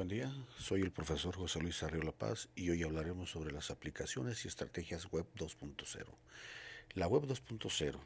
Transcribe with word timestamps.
Buen 0.00 0.08
día, 0.08 0.32
soy 0.56 0.80
el 0.80 0.92
profesor 0.92 1.36
José 1.36 1.60
Luis 1.60 1.82
Arriola 1.82 2.12
Paz 2.12 2.48
y 2.54 2.70
hoy 2.70 2.82
hablaremos 2.84 3.32
sobre 3.32 3.52
las 3.52 3.70
aplicaciones 3.70 4.42
y 4.42 4.48
estrategias 4.48 5.12
Web 5.12 5.26
2.0. 5.36 6.06
La 6.94 7.06
Web 7.06 7.24
2.0 7.24 7.98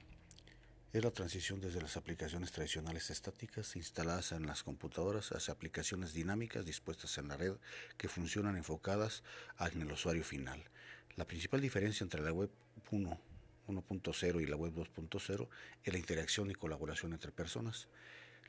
es 0.92 1.04
la 1.04 1.12
transición 1.12 1.60
desde 1.60 1.80
las 1.80 1.96
aplicaciones 1.96 2.50
tradicionales 2.50 3.10
estáticas 3.10 3.76
instaladas 3.76 4.32
en 4.32 4.44
las 4.44 4.64
computadoras 4.64 5.30
hacia 5.30 5.54
aplicaciones 5.54 6.12
dinámicas 6.12 6.64
dispuestas 6.64 7.16
en 7.18 7.28
la 7.28 7.36
red 7.36 7.54
que 7.96 8.08
funcionan 8.08 8.56
enfocadas 8.56 9.22
en 9.60 9.82
el 9.82 9.92
usuario 9.92 10.24
final. 10.24 10.64
La 11.14 11.28
principal 11.28 11.60
diferencia 11.60 12.02
entre 12.02 12.22
la 12.22 12.32
Web 12.32 12.50
1 12.90 13.20
1.0 13.68 14.42
y 14.42 14.46
la 14.46 14.56
Web 14.56 14.74
2.0 14.74 15.48
es 15.84 15.92
la 15.92 15.98
interacción 15.98 16.50
y 16.50 16.54
colaboración 16.54 17.12
entre 17.12 17.30
personas. 17.30 17.86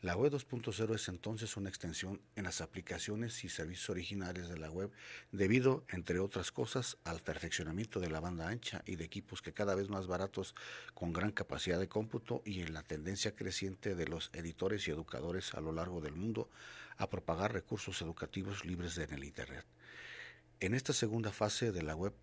La 0.05 0.15
web 0.15 0.31
2.0 0.31 0.93
es 0.93 1.07
entonces 1.07 1.57
una 1.57 1.69
extensión 1.69 2.21
en 2.35 2.43
las 2.43 2.61
aplicaciones 2.61 3.43
y 3.43 3.49
servicios 3.49 3.89
originales 3.89 4.47
de 4.49 4.59
la 4.59 4.69
web 4.69 4.91
debido, 5.31 5.83
entre 5.89 6.19
otras 6.19 6.51
cosas, 6.51 6.97
al 7.05 7.21
perfeccionamiento 7.21 7.99
de 7.99 8.11
la 8.11 8.19
banda 8.19 8.47
ancha 8.47 8.83
y 8.85 8.97
de 8.97 9.03
equipos 9.03 9.41
que 9.41 9.51
cada 9.51 9.73
vez 9.73 9.89
más 9.89 10.05
baratos 10.05 10.53
con 10.93 11.11
gran 11.11 11.31
capacidad 11.31 11.79
de 11.79 11.87
cómputo 11.87 12.43
y 12.45 12.61
en 12.61 12.75
la 12.75 12.83
tendencia 12.83 13.35
creciente 13.35 13.95
de 13.95 14.07
los 14.07 14.29
editores 14.33 14.87
y 14.87 14.91
educadores 14.91 15.55
a 15.55 15.59
lo 15.59 15.71
largo 15.71 16.01
del 16.01 16.13
mundo 16.13 16.51
a 16.97 17.09
propagar 17.09 17.53
recursos 17.53 17.99
educativos 18.03 18.63
libres 18.63 18.99
en 18.99 19.11
el 19.11 19.23
Internet. 19.23 19.65
En 20.59 20.75
esta 20.75 20.93
segunda 20.93 21.31
fase 21.31 21.71
de 21.71 21.81
la 21.81 21.95
web 21.95 22.13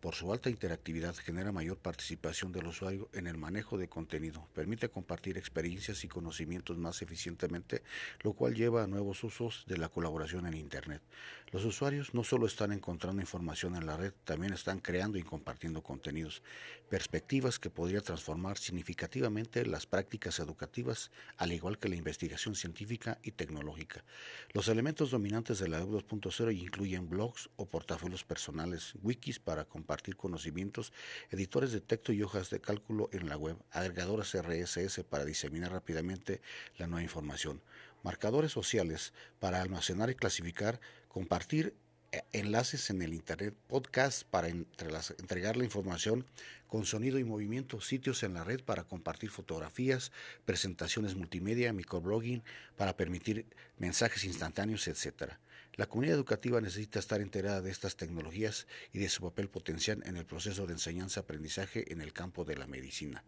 por 0.00 0.14
su 0.14 0.32
alta 0.32 0.48
interactividad 0.48 1.16
genera 1.16 1.50
mayor 1.50 1.78
participación 1.78 2.52
del 2.52 2.68
usuario 2.68 3.08
en 3.12 3.26
el 3.26 3.36
manejo 3.36 3.76
de 3.76 3.88
contenido, 3.88 4.46
permite 4.54 4.88
compartir 4.88 5.36
experiencias 5.36 6.04
y 6.04 6.08
conocimientos 6.08 6.78
más 6.78 7.02
eficientemente, 7.02 7.82
lo 8.20 8.32
cual 8.32 8.54
lleva 8.54 8.84
a 8.84 8.86
nuevos 8.86 9.24
usos 9.24 9.64
de 9.66 9.76
la 9.76 9.88
colaboración 9.88 10.46
en 10.46 10.54
Internet. 10.54 11.02
Los 11.50 11.64
usuarios 11.64 12.14
no 12.14 12.22
solo 12.22 12.46
están 12.46 12.72
encontrando 12.72 13.22
información 13.22 13.74
en 13.74 13.86
la 13.86 13.96
red, 13.96 14.12
también 14.24 14.52
están 14.52 14.78
creando 14.78 15.18
y 15.18 15.22
compartiendo 15.22 15.82
contenidos, 15.82 16.42
perspectivas 16.88 17.58
que 17.58 17.70
podría 17.70 18.00
transformar 18.00 18.58
significativamente 18.58 19.66
las 19.66 19.86
prácticas 19.86 20.38
educativas, 20.38 21.10
al 21.38 21.52
igual 21.52 21.78
que 21.78 21.88
la 21.88 21.96
investigación 21.96 22.54
científica 22.54 23.18
y 23.22 23.32
tecnológica. 23.32 24.04
Los 24.52 24.68
elementos 24.68 25.10
dominantes 25.10 25.58
de 25.58 25.68
la 25.68 25.82
Web 25.82 26.06
2.0 26.06 26.56
incluyen 26.56 27.08
blogs 27.08 27.50
o 27.56 27.66
portafolios 27.66 28.22
personales, 28.24 28.94
wikis 29.02 29.40
para 29.40 29.64
compartir 29.64 29.87
compartir 29.88 30.16
conocimientos, 30.16 30.92
editores 31.30 31.72
de 31.72 31.80
texto 31.80 32.12
y 32.12 32.22
hojas 32.22 32.50
de 32.50 32.60
cálculo 32.60 33.08
en 33.10 33.26
la 33.26 33.38
web, 33.38 33.56
agregadoras 33.70 34.36
RSS 34.36 35.02
para 35.08 35.24
diseminar 35.24 35.72
rápidamente 35.72 36.42
la 36.76 36.86
nueva 36.86 37.02
información, 37.02 37.62
marcadores 38.02 38.52
sociales 38.52 39.14
para 39.40 39.62
almacenar 39.62 40.10
y 40.10 40.14
clasificar, 40.14 40.78
compartir 41.08 41.74
eh, 42.12 42.20
enlaces 42.34 42.90
en 42.90 43.00
el 43.00 43.14
Internet, 43.14 43.54
podcast 43.66 44.24
para 44.24 44.48
entregar 44.48 45.56
la 45.56 45.64
información 45.64 46.26
con 46.66 46.84
sonido 46.84 47.18
y 47.18 47.24
movimiento, 47.24 47.80
sitios 47.80 48.22
en 48.22 48.34
la 48.34 48.44
red 48.44 48.62
para 48.62 48.84
compartir 48.84 49.30
fotografías, 49.30 50.12
presentaciones 50.44 51.14
multimedia, 51.14 51.72
microblogging 51.72 52.42
para 52.76 52.94
permitir 52.94 53.46
mensajes 53.78 54.24
instantáneos, 54.24 54.86
etc. 54.86 55.38
La 55.78 55.86
comunidad 55.86 56.16
educativa 56.16 56.60
necesita 56.60 56.98
estar 56.98 57.20
enterada 57.20 57.62
de 57.62 57.70
estas 57.70 57.94
tecnologías 57.94 58.66
y 58.92 58.98
de 58.98 59.08
su 59.08 59.22
papel 59.22 59.48
potencial 59.48 60.02
en 60.06 60.16
el 60.16 60.26
proceso 60.26 60.66
de 60.66 60.72
enseñanza-aprendizaje 60.72 61.92
en 61.92 62.00
el 62.00 62.12
campo 62.12 62.44
de 62.44 62.56
la 62.56 62.66
medicina. 62.66 63.22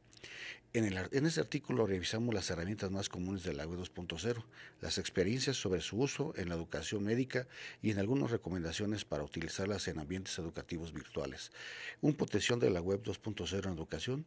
En, 0.72 0.84
el, 0.84 0.96
este 1.26 1.40
artículo 1.40 1.84
revisamos 1.84 2.32
las 2.32 2.48
herramientas 2.48 2.92
más 2.92 3.08
comunes 3.08 3.42
de 3.42 3.54
la 3.54 3.66
Web 3.66 3.80
2.0, 3.80 4.44
las 4.80 4.98
experiencias 4.98 5.56
sobre 5.56 5.80
su 5.80 5.98
uso 5.98 6.32
en 6.36 6.48
la 6.48 6.54
educación 6.54 7.02
médica 7.02 7.48
y 7.82 7.90
en 7.90 7.98
algunas 7.98 8.30
recomendaciones 8.30 9.04
para 9.04 9.24
utilizarlas 9.24 9.88
en 9.88 9.98
ambientes 9.98 10.38
educativos 10.38 10.92
virtuales. 10.92 11.50
Un 12.02 12.14
potencial 12.14 12.60
de 12.60 12.70
la 12.70 12.80
Web 12.80 13.02
2.0 13.02 13.66
en 13.66 13.72
educación 13.72 14.26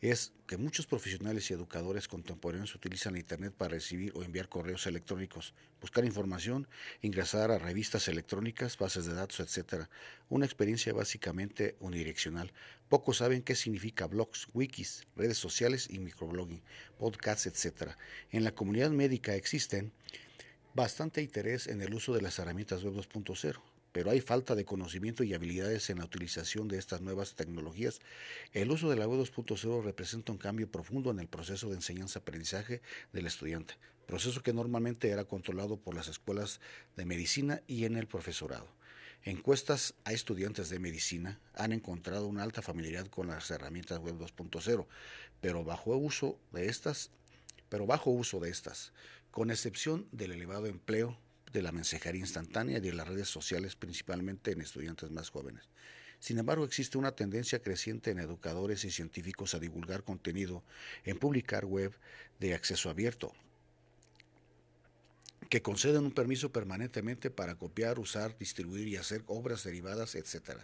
es 0.00 0.32
que 0.46 0.56
muchos 0.56 0.86
profesionales 0.86 1.50
y 1.50 1.54
educadores 1.54 2.08
contemporáneos 2.08 2.74
utilizan 2.74 3.16
Internet 3.16 3.54
para 3.56 3.70
recibir 3.70 4.12
o 4.14 4.22
enviar 4.22 4.48
correos 4.48 4.86
electrónicos, 4.86 5.54
buscar 5.80 6.04
información, 6.04 6.68
ingresar 7.00 7.50
a 7.50 7.58
revistas 7.58 8.08
electrónicas, 8.08 8.76
bases 8.76 9.06
de 9.06 9.14
datos, 9.14 9.40
etc. 9.40 9.86
Una 10.28 10.44
experiencia 10.44 10.92
básicamente 10.92 11.76
unidireccional. 11.80 12.52
Pocos 12.94 13.16
saben 13.16 13.42
qué 13.42 13.56
significa 13.56 14.06
blogs, 14.06 14.46
wikis, 14.54 15.04
redes 15.16 15.36
sociales 15.36 15.88
y 15.90 15.98
microblogging, 15.98 16.62
podcasts, 16.96 17.46
etc. 17.46 17.90
En 18.30 18.44
la 18.44 18.54
comunidad 18.54 18.90
médica 18.90 19.34
existen 19.34 19.90
bastante 20.74 21.20
interés 21.20 21.66
en 21.66 21.82
el 21.82 21.92
uso 21.92 22.14
de 22.14 22.22
las 22.22 22.38
herramientas 22.38 22.84
Web 22.84 22.94
2.0 22.94 23.60
pero 23.90 24.12
hay 24.12 24.20
falta 24.20 24.54
de 24.54 24.64
conocimiento 24.64 25.24
y 25.24 25.34
habilidades 25.34 25.90
en 25.90 25.98
la 25.98 26.04
utilización 26.04 26.68
de 26.68 26.78
estas 26.78 27.00
nuevas 27.00 27.34
tecnologías. 27.34 28.00
El 28.52 28.70
uso 28.70 28.88
de 28.88 28.96
la 28.96 29.08
Web 29.08 29.20
2.0 29.20 29.82
representa 29.82 30.30
un 30.30 30.38
cambio 30.38 30.70
profundo 30.70 31.10
en 31.10 31.18
el 31.18 31.26
proceso 31.26 31.68
de 31.68 31.74
enseñanza-aprendizaje 31.74 32.80
del 33.12 33.26
estudiante, 33.26 33.74
proceso 34.06 34.40
que 34.42 34.52
normalmente 34.52 35.10
era 35.10 35.24
controlado 35.24 35.78
por 35.78 35.96
las 35.96 36.06
escuelas 36.06 36.60
de 36.96 37.06
medicina 37.06 37.60
y 37.66 37.86
en 37.86 37.96
el 37.96 38.06
profesorado. 38.06 38.68
Encuestas 39.26 39.94
a 40.04 40.12
estudiantes 40.12 40.68
de 40.68 40.78
medicina 40.78 41.40
han 41.54 41.72
encontrado 41.72 42.26
una 42.26 42.42
alta 42.42 42.60
familiaridad 42.60 43.06
con 43.06 43.28
las 43.28 43.50
herramientas 43.50 43.98
Web 43.98 44.18
2.0, 44.18 44.86
pero 45.40 45.64
bajo 45.64 45.96
uso 45.96 46.38
de 46.52 46.66
estas, 46.68 47.08
pero 47.70 47.86
bajo 47.86 48.10
uso 48.10 48.38
de 48.38 48.50
estas, 48.50 48.92
con 49.30 49.50
excepción 49.50 50.06
del 50.12 50.32
elevado 50.32 50.66
empleo 50.66 51.18
de 51.54 51.62
la 51.62 51.72
mensajería 51.72 52.20
instantánea 52.20 52.76
y 52.76 52.80
de 52.82 52.92
las 52.92 53.08
redes 53.08 53.28
sociales, 53.28 53.76
principalmente 53.76 54.52
en 54.52 54.60
estudiantes 54.60 55.10
más 55.10 55.30
jóvenes. 55.30 55.70
Sin 56.20 56.38
embargo, 56.38 56.66
existe 56.66 56.98
una 56.98 57.12
tendencia 57.12 57.62
creciente 57.62 58.10
en 58.10 58.18
educadores 58.18 58.84
y 58.84 58.90
científicos 58.90 59.54
a 59.54 59.58
divulgar 59.58 60.04
contenido 60.04 60.62
en 61.04 61.18
publicar 61.18 61.64
web 61.64 61.96
de 62.40 62.52
acceso 62.52 62.90
abierto, 62.90 63.32
que 65.54 65.62
conceden 65.62 66.02
un 66.02 66.10
permiso 66.10 66.50
permanentemente 66.50 67.30
para 67.30 67.54
copiar, 67.54 68.00
usar, 68.00 68.36
distribuir 68.36 68.88
y 68.88 68.96
hacer 68.96 69.22
obras 69.28 69.62
derivadas, 69.62 70.16
etc. 70.16 70.58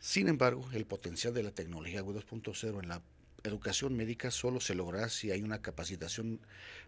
Sin 0.00 0.26
embargo, 0.26 0.68
el 0.72 0.86
potencial 0.86 1.32
de 1.32 1.44
la 1.44 1.52
tecnología 1.52 2.02
Web 2.02 2.16
2.0 2.28 2.82
en 2.82 2.88
la 2.88 3.00
educación 3.44 3.96
médica 3.96 4.32
solo 4.32 4.60
se 4.60 4.74
logrará 4.74 5.08
si 5.08 5.30
hay 5.30 5.44
una 5.44 5.62
capacitación 5.62 6.40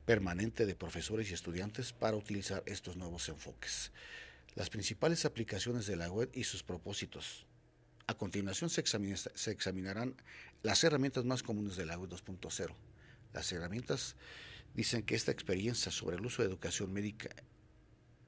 permanente 0.06 0.66
de 0.66 0.74
profesores 0.74 1.30
y 1.30 1.34
estudiantes 1.34 1.92
para 1.92 2.16
utilizar 2.16 2.64
estos 2.66 2.96
nuevos 2.96 3.28
enfoques. 3.28 3.92
Las 4.56 4.68
principales 4.68 5.24
aplicaciones 5.24 5.86
de 5.86 5.94
la 5.94 6.10
web 6.10 6.28
y 6.34 6.42
sus 6.42 6.64
propósitos. 6.64 7.46
A 8.08 8.14
continuación 8.14 8.70
se, 8.70 8.82
se 8.84 9.50
examinarán 9.52 10.16
las 10.64 10.82
herramientas 10.82 11.24
más 11.24 11.44
comunes 11.44 11.76
de 11.76 11.86
la 11.86 11.96
web 11.96 12.10
2.0. 12.10 12.74
Las 13.34 13.52
herramientas 13.52 14.16
dicen 14.74 15.02
que 15.02 15.14
esta 15.14 15.32
experiencia 15.32 15.90
sobre 15.90 16.16
el 16.16 16.26
uso 16.26 16.42
de 16.42 16.48
educación 16.48 16.92
médica 16.92 17.30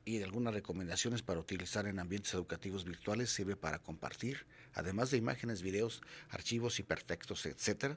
y 0.04 0.22
algunas 0.22 0.54
recomendaciones 0.54 1.22
para 1.22 1.40
utilizar 1.40 1.86
en 1.86 1.98
ambientes 1.98 2.34
educativos 2.34 2.84
virtuales 2.84 3.30
sirve 3.30 3.56
para 3.56 3.78
compartir, 3.78 4.46
además 4.74 5.10
de 5.10 5.18
imágenes, 5.18 5.62
videos, 5.62 6.02
archivos, 6.30 6.78
hipertextos, 6.80 7.46
etc. 7.46 7.96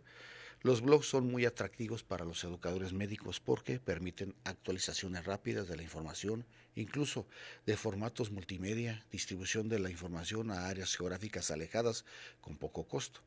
Los 0.61 0.81
blogs 0.81 1.07
son 1.07 1.29
muy 1.29 1.45
atractivos 1.45 2.03
para 2.03 2.25
los 2.25 2.43
educadores 2.43 2.93
médicos 2.93 3.39
porque 3.39 3.79
permiten 3.79 4.35
actualizaciones 4.43 5.25
rápidas 5.25 5.67
de 5.67 5.75
la 5.75 5.83
información, 5.83 6.45
incluso 6.75 7.27
de 7.65 7.77
formatos 7.77 8.31
multimedia, 8.31 9.05
distribución 9.11 9.67
de 9.67 9.79
la 9.79 9.89
información 9.89 10.51
a 10.51 10.67
áreas 10.67 10.95
geográficas 10.95 11.51
alejadas 11.51 12.05
con 12.41 12.57
poco 12.57 12.87
costo 12.87 13.21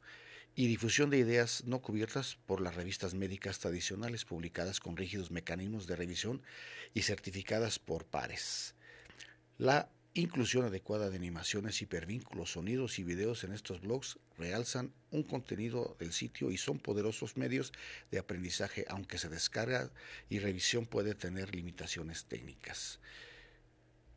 y 0.59 0.69
difusión 0.69 1.11
de 1.11 1.19
ideas 1.19 1.65
no 1.67 1.81
cubiertas 1.81 2.39
por 2.47 2.63
las 2.63 2.75
revistas 2.75 3.13
médicas 3.13 3.59
tradicionales 3.59 4.25
publicadas 4.25 4.81
con 4.81 4.97
rígidos 4.97 5.31
mecanismos 5.31 5.87
de 5.87 5.97
revisión 5.97 6.41
y 6.95 7.03
certificadas 7.03 7.79
por 7.79 8.07
pares. 8.07 8.75
La 9.59 9.91
inclusión 10.15 10.65
adecuada 10.65 11.11
de 11.11 11.17
animaciones, 11.17 11.83
hipervínculos, 11.83 12.53
sonidos 12.53 12.99
y 12.99 13.05
videos 13.05 13.45
en 13.45 13.53
estos 13.53 13.83
blogs 13.83 14.19
realzan 14.39 14.95
un 15.11 15.25
contenido 15.25 15.95
del 15.99 16.15
sitio 16.15 16.51
y 16.51 16.57
son 16.57 16.79
poderosos 16.79 17.37
medios 17.37 17.75
de 18.11 18.19
aprendizaje, 18.19 18.87
aunque 18.89 19.19
se 19.19 19.29
descarga 19.29 19.91
y 20.31 20.39
revisión 20.39 20.87
puede 20.87 21.15
tener 21.15 21.55
limitaciones 21.55 22.25
técnicas. 22.25 22.99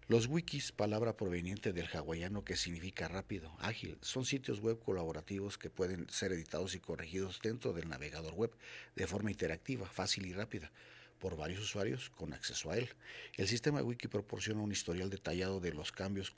Los 0.09 0.25
wikis, 0.25 0.71
palabra 0.71 1.15
proveniente 1.15 1.71
del 1.71 1.85
hawaiano 1.85 2.43
que 2.43 2.55
significa 2.55 3.07
rápido, 3.07 3.55
ágil, 3.59 3.95
son 4.01 4.25
sitios 4.25 4.59
web 4.59 4.79
colaborativos 4.79 5.59
que 5.59 5.69
pueden 5.69 6.09
ser 6.09 6.31
editados 6.31 6.73
y 6.73 6.79
corregidos 6.79 7.39
dentro 7.43 7.73
del 7.73 7.89
navegador 7.89 8.33
web 8.33 8.51
de 8.95 9.05
forma 9.05 9.29
interactiva, 9.29 9.87
fácil 9.87 10.25
y 10.25 10.33
rápida 10.33 10.71
por 11.19 11.37
varios 11.37 11.61
usuarios 11.61 12.09
con 12.09 12.33
acceso 12.33 12.71
a 12.71 12.79
él. 12.79 12.89
El 13.37 13.47
sistema 13.47 13.83
wiki 13.83 14.07
proporciona 14.07 14.63
un 14.63 14.71
historial 14.71 15.11
detallado 15.11 15.59
de 15.59 15.73
los 15.73 15.91
cambios 15.91 16.33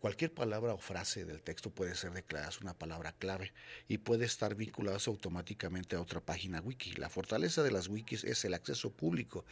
Cualquier 0.00 0.32
palabra 0.32 0.74
o 0.74 0.78
frase 0.78 1.24
del 1.24 1.42
texto 1.42 1.70
puede 1.70 1.96
ser 1.96 2.12
declarada 2.12 2.52
una 2.62 2.72
palabra 2.72 3.10
clave 3.10 3.52
y 3.88 3.98
puede 3.98 4.26
estar 4.26 4.54
vinculada 4.54 5.00
automáticamente 5.04 5.96
a 5.96 6.00
otra 6.00 6.20
página 6.20 6.60
wiki. 6.60 6.92
La 6.92 7.08
fortaleza 7.08 7.64
de 7.64 7.72
las 7.72 7.88
wikis 7.88 8.22
es 8.22 8.44
el 8.44 8.54
acceso 8.54 8.92
público. 8.92 9.44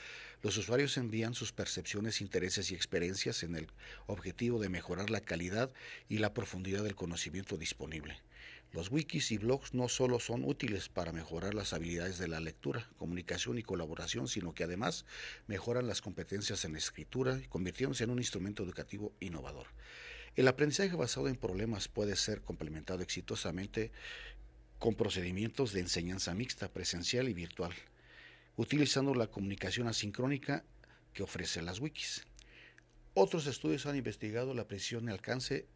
Los 0.42 0.56
usuarios 0.56 0.98
envían 0.98 1.34
sus 1.34 1.50
percepciones, 1.52 2.20
intereses 2.20 2.70
y 2.70 2.76
experiencias 2.76 3.42
en 3.42 3.56
el 3.56 3.66
objetivo 4.06 4.60
de 4.60 4.68
mejorar 4.68 5.10
la 5.10 5.20
calidad 5.20 5.72
y 6.08 6.18
la 6.18 6.32
profundidad 6.32 6.84
del 6.84 6.94
conocimiento 6.94 7.56
disponible. 7.56 8.16
Los 8.72 8.92
wikis 8.92 9.32
y 9.32 9.38
blogs 9.38 9.74
no 9.74 9.88
solo 9.88 10.20
son 10.20 10.44
útiles 10.44 10.88
para 10.88 11.10
mejorar 11.10 11.54
las 11.54 11.72
habilidades 11.72 12.18
de 12.18 12.28
la 12.28 12.38
lectura, 12.38 12.88
comunicación 12.98 13.58
y 13.58 13.64
colaboración, 13.64 14.28
sino 14.28 14.54
que 14.54 14.62
además 14.62 15.06
mejoran 15.48 15.88
las 15.88 16.00
competencias 16.00 16.64
en 16.64 16.74
la 16.74 16.78
escritura, 16.78 17.40
convirtiéndose 17.48 18.04
en 18.04 18.10
un 18.10 18.18
instrumento 18.18 18.62
educativo 18.62 19.12
innovador. 19.18 19.66
El 20.36 20.48
aprendizaje 20.48 20.94
basado 20.94 21.28
en 21.28 21.36
problemas 21.36 21.88
puede 21.88 22.14
ser 22.14 22.42
complementado 22.42 23.02
exitosamente 23.02 23.90
con 24.78 24.94
procedimientos 24.94 25.72
de 25.72 25.80
enseñanza 25.80 26.34
mixta, 26.34 26.68
presencial 26.68 27.30
y 27.30 27.32
virtual, 27.32 27.72
utilizando 28.56 29.14
la 29.14 29.28
comunicación 29.28 29.88
asincrónica 29.88 30.62
que 31.14 31.22
ofrecen 31.22 31.64
las 31.64 31.80
wikis. 31.80 32.26
Otros 33.14 33.46
estudios 33.46 33.86
han 33.86 33.96
investigado 33.96 34.52
la 34.52 34.68
precisión 34.68 35.08
alcance 35.08 35.66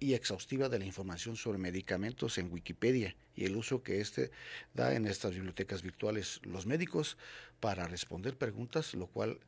y 0.00 0.12
exhaustiva 0.12 0.68
de 0.68 0.78
la 0.78 0.84
información 0.84 1.36
sobre 1.36 1.56
medicamentos 1.56 2.36
en 2.36 2.52
Wikipedia 2.52 3.16
y 3.34 3.46
el 3.46 3.56
uso 3.56 3.82
que 3.82 4.02
éste 4.02 4.30
da 4.74 4.94
en 4.94 5.06
estas 5.06 5.32
bibliotecas 5.32 5.80
virtuales 5.80 6.40
los 6.42 6.66
médicos 6.66 7.16
para 7.58 7.88
responder 7.88 8.36
preguntas, 8.36 8.92
lo 8.92 9.06
cual 9.06 9.40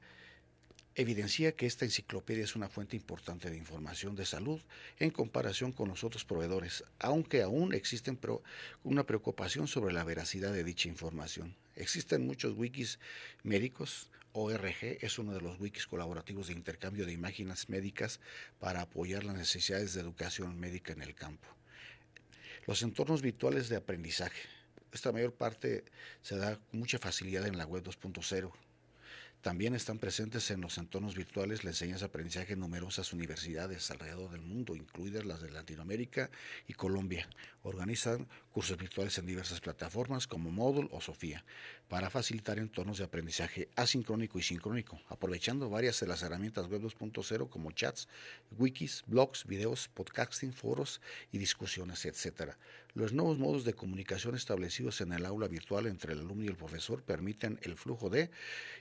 evidencia 0.95 1.53
que 1.53 1.67
esta 1.67 1.85
enciclopedia 1.85 2.45
es 2.45 2.55
una 2.55 2.69
fuente 2.69 2.97
importante 2.97 3.51
de 3.51 3.57
información 3.57 4.15
de 4.15 4.27
salud 4.27 4.61
en 4.99 5.11
comparación 5.11 5.73
con 5.73 5.89
los 5.89 6.05
otros 6.05 6.25
proveedores, 6.25 6.85
aunque 6.99 7.43
aún 7.43 7.73
existe 7.75 8.13
una 8.85 9.05
preocupación 9.05 9.69
sobre 9.69 9.95
la 9.95 10.05
veracidad 10.05 10.53
de 10.53 10.65
dicha 10.65 10.89
información. 10.89 11.57
Existen 11.77 12.27
muchos 12.27 12.57
wikis 12.57 12.99
médicos. 13.43 14.11
ORG 14.35 14.99
es 15.03 15.19
uno 15.19 15.35
de 15.35 15.43
los 15.43 15.61
wikis 15.61 15.87
colaborativos 15.87 16.47
de 16.47 16.55
intercambio 16.55 17.05
de 17.05 17.13
imágenes 17.13 17.69
médicas 17.69 18.19
para 18.61 18.81
apoyar 18.81 19.25
las 19.25 19.37
necesidades 19.37 19.93
de 19.93 20.01
educación 20.01 20.59
médica 20.59 20.93
en 20.93 21.03
el 21.03 21.15
campo. 21.15 21.49
Los 22.67 22.83
entornos 22.83 23.21
virtuales 23.21 23.69
de 23.69 23.77
aprendizaje. 23.77 24.41
Esta 24.91 25.13
mayor 25.13 25.35
parte 25.35 25.85
se 26.23 26.37
da 26.37 26.57
con 26.57 26.81
mucha 26.81 26.99
facilidad 26.99 27.47
en 27.47 27.59
la 27.59 27.67
web 27.67 27.83
2.0 27.83 28.53
también 29.43 29.75
están 29.75 29.99
presentes 29.99 30.53
en 30.53 30.61
los 30.61 30.79
entornos 30.79 31.17
virtuales 31.17 31.65
la 31.65 31.71
enseñanza-aprendizaje 31.71 32.53
en 32.53 32.61
numerosas 32.61 33.13
universidades 33.13 33.91
alrededor 33.91 34.31
del 34.31 34.41
mundo, 34.41 34.77
incluidas 34.77 35.25
las 35.25 35.43
de 35.43 35.51
Latinoamérica 35.51 36.31
y 36.69 36.75
Colombia. 36.75 37.29
Organizan 37.65 38.29
cursos 38.53 38.79
virtuales 38.79 39.19
en 39.19 39.27
diversas 39.27 39.61
plataformas 39.61 40.29
como 40.29 40.53
Moodle 40.53 40.89
o 40.93 41.01
Sofía 41.01 41.45
para 41.89 42.09
facilitar 42.09 42.61
entornos 42.61 42.99
de 42.99 43.05
aprendizaje 43.05 43.69
asincrónico 43.75 44.39
y 44.39 44.43
sincrónico, 44.43 45.01
aprovechando 45.09 45.69
varias 45.69 45.99
de 45.99 46.07
las 46.07 46.23
herramientas 46.23 46.69
web 46.69 46.83
2.0 46.83 47.49
como 47.49 47.73
chats, 47.73 48.09
wikis, 48.57 49.03
blogs, 49.09 49.45
videos, 49.45 49.89
podcasting, 49.89 50.53
foros 50.53 51.01
y 51.33 51.39
discusiones, 51.39 52.07
etc. 52.07 52.53
Los 52.95 53.15
nuevos 53.15 53.39
modos 53.39 53.65
de 53.65 53.73
comunicación 53.73 54.35
establecidos 54.35 55.01
en 55.01 55.15
el 55.15 55.25
aula 55.25 55.49
virtual 55.49 55.87
entre 55.87 56.13
el 56.13 56.19
alumno 56.19 56.45
y 56.45 56.49
el 56.49 56.57
profesor 56.57 57.03
permiten 57.03 57.59
el 57.63 57.75
flujo 57.75 58.11
de 58.11 58.31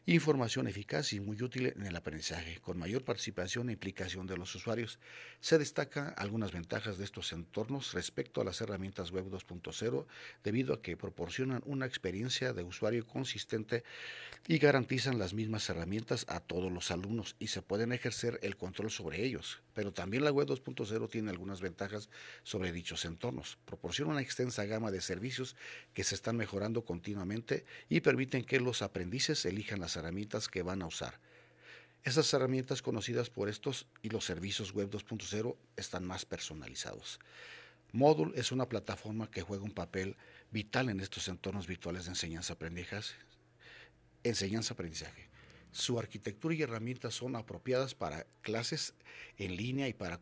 información 0.06 0.68
eficaz 0.68 1.14
y 1.14 1.22
muy 1.22 1.42
útil 1.42 1.68
en 1.68 1.86
el 1.86 1.96
aprendizaje, 1.96 2.60
con 2.60 2.78
mayor 2.78 3.06
participación 3.06 3.70
e 3.70 3.72
implicación 3.72 4.28
de 4.28 4.36
los 4.36 4.54
usuarios. 4.54 5.00
Se 5.40 5.58
destaca 5.58 6.10
algunas 6.10 6.52
ventajas 6.52 6.98
de 6.98 7.06
estos 7.06 7.32
entornos 7.32 7.94
respecto 7.94 8.42
a 8.42 8.44
las 8.44 8.60
herramientas 8.60 9.12
web 9.12 9.30
2.0 9.30 10.06
debido 10.44 10.74
a 10.74 10.82
que 10.82 10.98
proporcionan 10.98 11.62
una 11.66 11.86
experiencia 11.86 12.52
de 12.52 12.64
usuario 12.64 13.08
consistente 13.08 13.86
y 14.46 14.58
garantizan 14.58 15.20
las 15.20 15.34
mismas 15.34 15.70
herramientas 15.70 16.26
a 16.28 16.42
todos 16.42 16.70
los 16.70 16.92
alumnos 16.92 17.38
y 17.40 17.48
se 17.48 17.62
pueden 17.62 17.94
ejercer 17.94 18.40
el 18.44 18.58
control 18.58 18.92
sobre 18.92 19.24
ellos. 19.24 19.62
Pero 19.74 19.94
también 19.94 20.26
la 20.26 20.32
web 20.32 20.50
2.0 20.50 21.10
tiene 21.10 21.30
algunas 21.30 21.62
ventajas 21.62 22.10
sobre 22.44 22.74
dichos 22.74 23.06
entornos. 23.06 23.58
Proporciona 23.64 24.01
una 24.08 24.22
extensa 24.22 24.66
gama 24.66 24.92
de 24.92 25.02
servicios 25.02 25.56
que 25.94 26.04
se 26.04 26.16
están 26.16 26.38
mejorando 26.38 26.84
continuamente 26.84 27.66
y 27.90 28.02
permiten 28.02 28.44
que 28.44 28.60
los 28.60 28.82
aprendices 28.82 29.46
elijan 29.46 29.80
las 29.80 29.96
herramientas 29.96 30.48
que 30.48 30.62
van 30.62 30.82
a 30.82 30.88
usar. 30.88 31.20
Estas 32.04 32.34
herramientas 32.34 32.82
conocidas 32.82 33.30
por 33.30 33.48
estos 33.48 33.86
y 34.02 34.10
los 34.10 34.26
servicios 34.26 34.74
web 34.74 34.90
2.0 34.90 35.56
están 35.78 36.04
más 36.06 36.26
personalizados. 36.26 37.20
Moodle 37.92 38.32
es 38.40 38.52
una 38.52 38.68
plataforma 38.68 39.30
que 39.30 39.42
juega 39.42 39.64
un 39.64 39.74
papel 39.74 40.16
vital 40.50 40.90
en 40.90 41.00
estos 41.00 41.28
entornos 41.28 41.68
virtuales 41.68 42.06
de 42.06 42.12
enseñanza-aprendizaje. 42.12 43.16
Enseñanza-aprendizaje. 44.24 45.30
Su 45.72 46.00
arquitectura 46.00 46.56
y 46.56 46.62
herramientas 46.62 47.14
son 47.14 47.36
apropiadas 47.36 47.94
para 47.94 48.26
clases 48.42 48.94
en 49.38 49.56
línea 49.56 49.88
y 49.88 49.94
para 49.94 50.20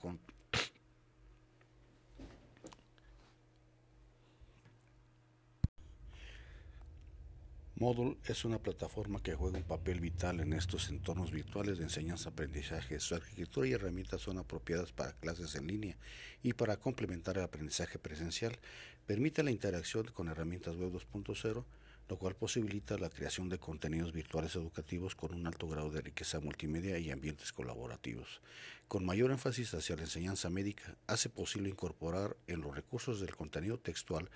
Moodle 7.80 8.18
es 8.26 8.44
una 8.44 8.60
plataforma 8.60 9.24
que 9.24 9.36
juega 9.36 9.58
un 9.58 9.64
papel 9.64 10.02
vital 10.02 10.42
en 10.42 10.52
estos 10.52 10.90
entornos 10.90 11.32
virtuales 11.32 11.78
de 11.78 11.86
enseñanza-aprendizaje. 11.86 13.00
Su 13.00 13.16
arquitectura 13.16 13.68
y 13.68 13.72
herramientas 13.72 14.20
son 14.20 14.38
apropiadas 14.38 14.92
para 14.92 15.14
clases 15.14 15.56
en 15.56 15.68
línea 15.68 15.96
y 16.44 16.52
para 16.52 16.76
complementar 16.76 17.38
el 17.38 17.44
aprendizaje 17.46 17.98
presencial. 17.98 18.60
Permite 19.06 19.44
la 19.44 19.52
interacción 19.52 20.08
con 20.08 20.28
herramientas 20.28 20.76
web 20.76 20.92
2.0 20.92 21.64
lo 22.10 22.18
cual 22.18 22.36
posibilita 22.36 22.98
la 22.98 23.10
creación 23.10 23.50
de 23.50 23.60
contenidos 23.60 24.12
virtuales 24.12 24.56
educativos 24.56 25.16
con 25.16 25.32
un 25.32 25.46
alto 25.46 25.68
grado 25.68 25.92
de 25.92 26.02
riqueza 26.02 26.40
multimedia 26.40 26.98
y 26.98 27.12
ambientes 27.12 27.54
colaborativos. 27.54 28.42
Con 28.88 29.06
mayor 29.06 29.30
énfasis 29.30 29.76
hacia 29.76 29.96
la 29.96 30.02
enseñanza 30.02 30.50
médica, 30.50 30.98
hace 31.06 31.30
posible 31.30 31.70
incorporar 31.70 32.36
en 32.48 32.62
los 32.62 32.76
recursos 32.76 33.22
del 33.22 33.36
contenido 33.36 33.78
textual 33.78 34.28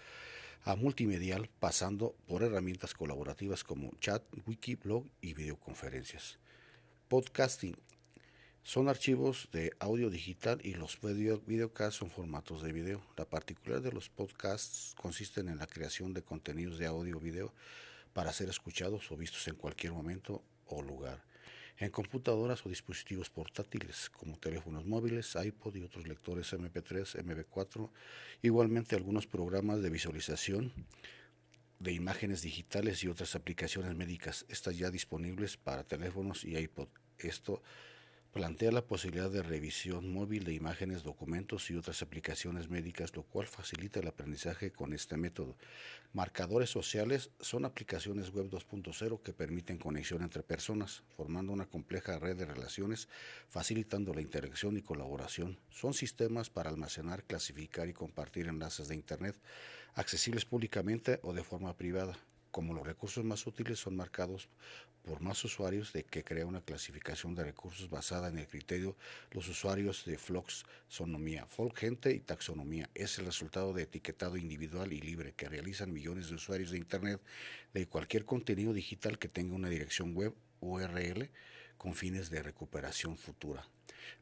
a 0.66 0.76
multimedial 0.76 1.50
pasando 1.60 2.16
por 2.28 2.44
herramientas 2.44 2.94
colaborativas 2.94 3.64
como 3.64 3.92
chat, 4.00 4.24
wiki, 4.46 4.76
blog 4.76 5.06
y 5.22 5.34
videoconferencias. 5.34 6.40
Podcasting 7.10 7.76
son 8.64 8.88
archivos 8.88 9.50
de 9.52 9.74
audio 9.80 10.10
digital 10.10 10.62
y 10.64 10.76
los 10.76 11.00
video, 11.02 11.42
videocasts 11.46 12.00
son 12.00 12.10
formatos 12.10 12.62
de 12.62 12.72
video. 12.72 13.02
La 13.18 13.26
particularidad 13.26 13.84
de 13.84 13.92
los 13.92 14.10
podcasts 14.10 14.96
consiste 14.96 15.42
en 15.42 15.58
la 15.58 15.68
creación 15.68 16.14
de 16.14 16.24
contenidos 16.24 16.78
de 16.78 16.86
audio 16.86 17.18
o 17.18 17.20
video 17.20 17.54
para 18.14 18.32
ser 18.32 18.48
escuchados 18.48 19.12
o 19.12 19.18
vistos 19.18 19.46
en 19.50 19.56
cualquier 19.56 19.92
momento 19.92 20.42
o 20.68 20.82
lugar. 20.82 21.33
En 21.78 21.90
computadoras 21.90 22.66
o 22.66 22.70
dispositivos 22.70 23.30
portátiles 23.30 24.10
como 24.10 24.38
teléfonos 24.38 24.86
móviles, 24.86 25.36
iPod 25.36 25.76
y 25.76 25.84
otros 25.84 26.08
lectores 26.08 26.54
MP3, 26.54 27.24
MP4, 27.24 27.90
igualmente 28.42 28.96
algunos 28.96 29.26
programas 29.26 29.82
de 29.82 29.90
visualización 29.90 30.72
de 31.80 31.92
imágenes 31.92 32.42
digitales 32.42 33.04
y 33.04 33.08
otras 33.10 33.36
aplicaciones 33.36 33.96
médicas, 33.96 34.46
estas 34.48 34.78
ya 34.78 34.90
disponibles 34.90 35.58
para 35.58 35.84
teléfonos 35.84 36.46
y 36.46 36.58
iPod. 36.58 36.88
Esto 37.18 37.62
plantea 38.34 38.72
la 38.72 38.88
posibilidad 38.88 39.30
de 39.30 39.44
revisión 39.44 40.12
móvil 40.12 40.44
de 40.44 40.56
imágenes, 40.56 41.04
documentos 41.04 41.70
y 41.70 41.76
otras 41.76 42.02
aplicaciones 42.02 42.68
médicas, 42.68 43.16
lo 43.16 43.22
cual 43.22 43.46
facilita 43.46 44.00
el 44.00 44.08
aprendizaje 44.08 44.72
con 44.72 44.92
este 44.92 45.18
método. 45.18 45.56
Marcadores 46.14 46.72
sociales 46.72 47.30
son 47.40 47.64
aplicaciones 47.64 48.32
web 48.32 48.50
2.0 48.50 49.22
que 49.22 49.34
permiten 49.34 49.78
conexión 49.78 50.24
entre 50.24 50.42
personas, 50.42 51.04
formando 51.16 51.54
una 51.54 51.68
compleja 51.68 52.18
red 52.18 52.36
de 52.36 52.46
relaciones, 52.46 53.08
facilitando 53.50 54.16
la 54.16 54.22
interacción 54.22 54.78
y 54.78 54.82
colaboración. 54.82 55.60
Son 55.70 55.94
sistemas 55.94 56.50
para 56.50 56.72
almacenar, 56.72 57.24
clasificar 57.26 57.88
y 57.88 57.94
compartir 57.94 58.48
enlaces 58.48 58.88
de 58.88 58.96
Internet, 58.96 59.40
accesibles 59.94 60.46
públicamente 60.46 61.20
o 61.22 61.34
de 61.34 61.44
forma 61.44 61.78
privada 61.78 62.18
como 62.54 62.76
los 62.76 62.86
recursos 62.86 63.26
más 63.26 63.48
útiles 63.48 63.80
son 63.80 63.96
marcados 63.96 64.48
por 65.04 65.22
más 65.22 65.44
usuarios 65.44 65.92
de 65.92 66.04
que 66.04 66.24
crea 66.24 66.46
una 66.46 66.62
clasificación 66.62 67.34
de 67.34 67.44
recursos 67.44 67.90
basada 67.90 68.28
en 68.28 68.38
el 68.38 68.48
criterio 68.48 68.96
los 69.32 69.50
usuarios 69.50 70.06
de 70.06 70.20
Floxonomía, 70.20 71.48
Gente 71.76 72.14
y 72.14 72.20
Taxonomía. 72.20 72.92
Es 72.94 73.18
el 73.18 73.26
resultado 73.26 73.74
de 73.74 73.84
etiquetado 73.84 74.38
individual 74.38 74.94
y 74.94 75.02
libre 75.02 75.34
que 75.34 75.50
realizan 75.50 75.92
millones 75.92 76.30
de 76.30 76.36
usuarios 76.36 76.70
de 76.70 76.78
Internet 76.78 77.20
de 77.74 77.88
cualquier 77.88 78.24
contenido 78.24 78.72
digital 78.72 79.18
que 79.18 79.30
tenga 79.30 79.56
una 79.56 79.70
dirección 79.70 80.14
web 80.14 80.36
URL 80.60 81.32
con 81.80 81.96
fines 81.96 82.30
de 82.30 82.44
recuperación 82.44 83.18
futura. 83.18 83.68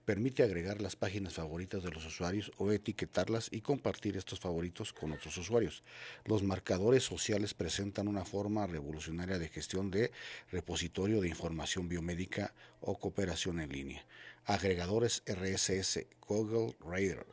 Permite 0.05 0.43
agregar 0.43 0.81
las 0.81 0.95
páginas 0.95 1.35
favoritas 1.35 1.83
de 1.83 1.91
los 1.91 2.05
usuarios 2.05 2.51
o 2.57 2.71
etiquetarlas 2.71 3.50
y 3.51 3.61
compartir 3.61 4.17
estos 4.17 4.39
favoritos 4.39 4.93
con 4.93 5.11
otros 5.11 5.38
usuarios. 5.38 5.83
Los 6.25 6.43
marcadores 6.43 7.03
sociales 7.03 7.53
presentan 7.53 8.07
una 8.07 8.25
forma 8.25 8.67
revolucionaria 8.67 9.38
de 9.38 9.50
gestión 9.50 9.91
de 9.91 10.11
repositorio 10.51 11.21
de 11.21 11.29
información 11.29 11.88
biomédica 11.88 12.53
o 12.81 12.97
cooperación 12.97 13.59
en 13.59 13.69
línea. 13.69 14.05
Agregadores 14.45 15.21
RSS, 15.27 16.07
Google 16.27 16.75
Reader, 16.79 17.27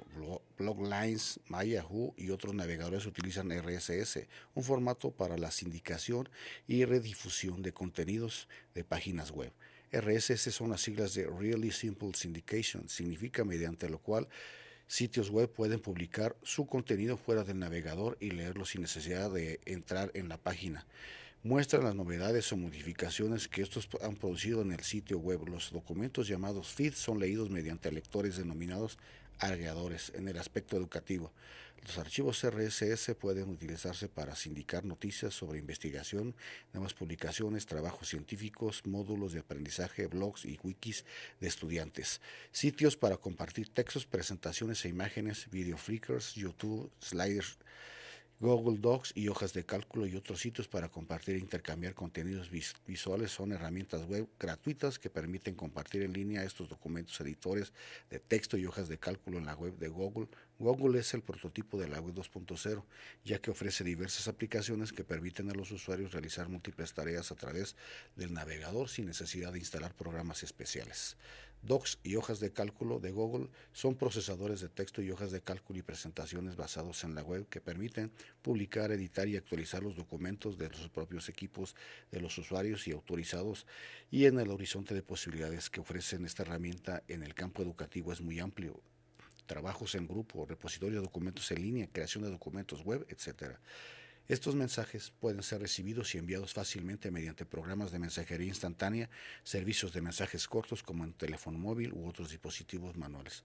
Bloglines, 0.59 1.41
MyYahoo 1.49 2.15
y 2.19 2.31
otros 2.31 2.55
navegadores 2.55 3.07
utilizan 3.07 3.51
RSS, 3.51 4.27
un 4.55 4.63
formato 4.63 5.11
para 5.11 5.39
la 5.39 5.51
sindicación 5.51 6.29
y 6.67 6.85
redifusión 6.85 7.63
de 7.63 7.73
contenidos 7.73 8.47
de 8.75 8.85
páginas 8.85 9.31
web. 9.31 9.53
RSS 9.93 10.53
son 10.55 10.71
las 10.71 10.81
siglas 10.81 11.15
de 11.15 11.27
Really 11.27 11.71
Simple 11.71 12.13
Syndication, 12.15 12.89
significa 12.89 13.45
mediante 13.45 13.89
lo 13.89 13.99
cual 13.99 14.29
sitios 14.87 15.31
web 15.31 15.51
pueden 15.51 15.81
publicar 15.81 16.37
su 16.43 16.67
contenido 16.67 17.17
fuera 17.17 17.45
del 17.45 17.59
navegador 17.59 18.17
y 18.21 18.31
leerlo 18.31 18.65
sin 18.65 18.83
necesidad 18.83 19.31
de 19.31 19.61
entrar 19.65 20.11
en 20.15 20.29
la 20.29 20.39
página. 20.39 20.87
Muestran 21.43 21.85
las 21.85 21.95
novedades 21.95 22.53
o 22.53 22.57
modificaciones 22.57 23.47
que 23.47 23.63
estos 23.63 23.89
han 24.03 24.17
producido 24.17 24.61
en 24.63 24.73
el 24.73 24.81
sitio 24.81 25.19
web. 25.19 25.47
Los 25.47 25.71
documentos 25.71 26.27
llamados 26.27 26.73
feeds 26.73 26.99
son 26.99 27.21
leídos 27.21 27.49
mediante 27.49 27.93
lectores 27.93 28.37
denominados 28.37 28.99
agregadores 29.39 30.13
en 30.15 30.29
el 30.29 30.39
aspecto 30.39 30.77
educativo. 30.77 31.33
Los 31.83 31.99
archivos 31.99 32.45
RSS 32.45 33.15
pueden 33.15 33.49
utilizarse 33.49 34.09
para 34.09 34.35
sindicar 34.35 34.85
noticias 34.85 35.33
sobre 35.33 35.59
investigación, 35.59 36.35
nuevas 36.73 36.93
publicaciones, 36.93 37.67
trabajos 37.67 38.09
científicos, 38.09 38.83
módulos 38.85 39.33
de 39.33 39.41
aprendizaje, 39.41 40.07
blogs 40.07 40.45
y 40.45 40.59
wikis 40.63 41.05
de 41.41 41.49
estudiantes, 41.49 42.21
sitios 42.51 42.97
para 42.97 43.17
compartir 43.17 43.69
textos, 43.69 44.07
presentaciones 44.07 44.85
e 44.85 44.89
imágenes, 44.89 45.49
video 45.51 45.79
flickers, 45.79 46.35
YouTube, 46.35 46.91
sliders, 47.01 47.59
Google 48.41 48.79
Docs 48.79 49.15
y 49.17 49.27
hojas 49.27 49.53
de 49.53 49.67
cálculo 49.67 50.07
y 50.07 50.15
otros 50.15 50.39
sitios 50.39 50.69
para 50.69 50.89
compartir 50.89 51.35
e 51.35 51.41
intercambiar 51.41 51.95
contenidos 51.95 52.51
visuales 52.87 53.33
son 53.33 53.51
herramientas 53.51 54.07
web 54.07 54.29
gratuitas 54.39 55.01
que 55.01 55.11
permiten 55.11 55.57
compartir 55.57 56.03
en 56.03 56.13
línea 56.13 56.45
estos 56.45 56.69
documentos 56.69 57.21
editores 57.21 57.73
de 58.11 58.21
texto 58.21 58.57
y 58.57 58.65
hojas 58.65 58.89
de 58.89 58.97
cálculo 58.97 59.39
en 59.39 59.47
la 59.47 59.57
web 59.57 59.77
de 59.79 59.89
Google. 59.89 60.29
Google 60.61 61.01
es 61.01 61.15
el 61.15 61.23
prototipo 61.23 61.81
de 61.81 61.89
la 61.89 62.01
web 62.01 62.15
2.0, 62.15 62.85
ya 63.25 63.41
que 63.41 63.51
ofrece 63.51 63.83
diversas 63.83 64.29
aplicaciones 64.29 64.93
que 64.93 65.03
permiten 65.03 65.51
a 65.51 65.55
los 65.55 65.73
usuarios 65.73 66.13
realizar 66.13 66.49
múltiples 66.49 66.95
tareas 66.95 67.33
a 67.33 67.35
través 67.35 67.75
del 68.15 68.33
navegador 68.33 68.89
sin 68.89 69.07
necesidad 69.07 69.53
de 69.53 69.59
instalar 69.59 69.95
programas 69.95 70.45
especiales. 70.45 71.17
Docs 71.63 71.99
y 72.05 72.17
hojas 72.17 72.39
de 72.41 72.53
cálculo 72.53 73.01
de 73.01 73.11
Google 73.11 73.49
son 73.73 73.97
procesadores 73.97 74.61
de 74.61 74.69
texto 74.69 75.03
y 75.03 75.11
hojas 75.11 75.33
de 75.33 75.41
cálculo 75.41 75.79
y 75.79 75.83
presentaciones 75.83 76.57
basados 76.57 77.03
en 77.05 77.15
la 77.15 77.23
web 77.23 77.49
que 77.49 77.61
permiten 77.61 78.13
publicar, 78.43 78.93
editar 78.93 79.27
y 79.29 79.37
actualizar 79.37 79.83
los 79.83 79.97
documentos 79.97 80.57
de 80.57 80.69
los 80.69 80.89
propios 80.89 81.29
equipos 81.29 81.75
de 82.13 82.21
los 82.21 82.39
usuarios 82.39 82.87
y 82.87 82.93
autorizados 82.93 83.67
y 84.11 84.27
en 84.27 84.39
el 84.39 84.51
horizonte 84.51 84.95
de 84.95 85.03
posibilidades 85.03 85.69
que 85.69 85.81
ofrecen 85.81 86.25
esta 86.25 86.45
herramienta 86.45 87.03
en 87.09 87.23
el 87.23 87.35
campo 87.35 87.63
educativo 87.63 88.13
es 88.13 88.21
muy 88.21 88.39
amplio. 88.39 88.81
Trabajos 89.47 89.95
en 89.95 90.07
grupo, 90.07 90.47
repositorio 90.47 90.99
de 90.99 91.05
documentos 91.05 91.51
en 91.51 91.63
línea, 91.63 91.89
creación 91.91 92.23
de 92.23 92.31
documentos 92.31 92.85
web, 92.85 93.05
etcétera. 93.09 93.59
Estos 94.29 94.55
mensajes 94.55 95.11
pueden 95.21 95.43
ser 95.43 95.63
recibidos 95.63 96.15
y 96.15 96.19
enviados 96.19 96.53
fácilmente 96.53 97.11
mediante 97.11 97.47
programas 97.47 97.93
de 97.93 97.99
mensajería 97.99 98.49
instantánea, 98.49 99.09
servicios 99.43 99.95
de 99.95 100.03
mensajes 100.03 100.47
cortos 100.47 100.83
como 100.83 101.05
en 101.05 101.15
teléfono 101.15 101.59
móvil 101.59 101.95
u 101.95 102.07
otros 102.07 102.29
dispositivos 102.29 102.95
manuales. 102.99 103.43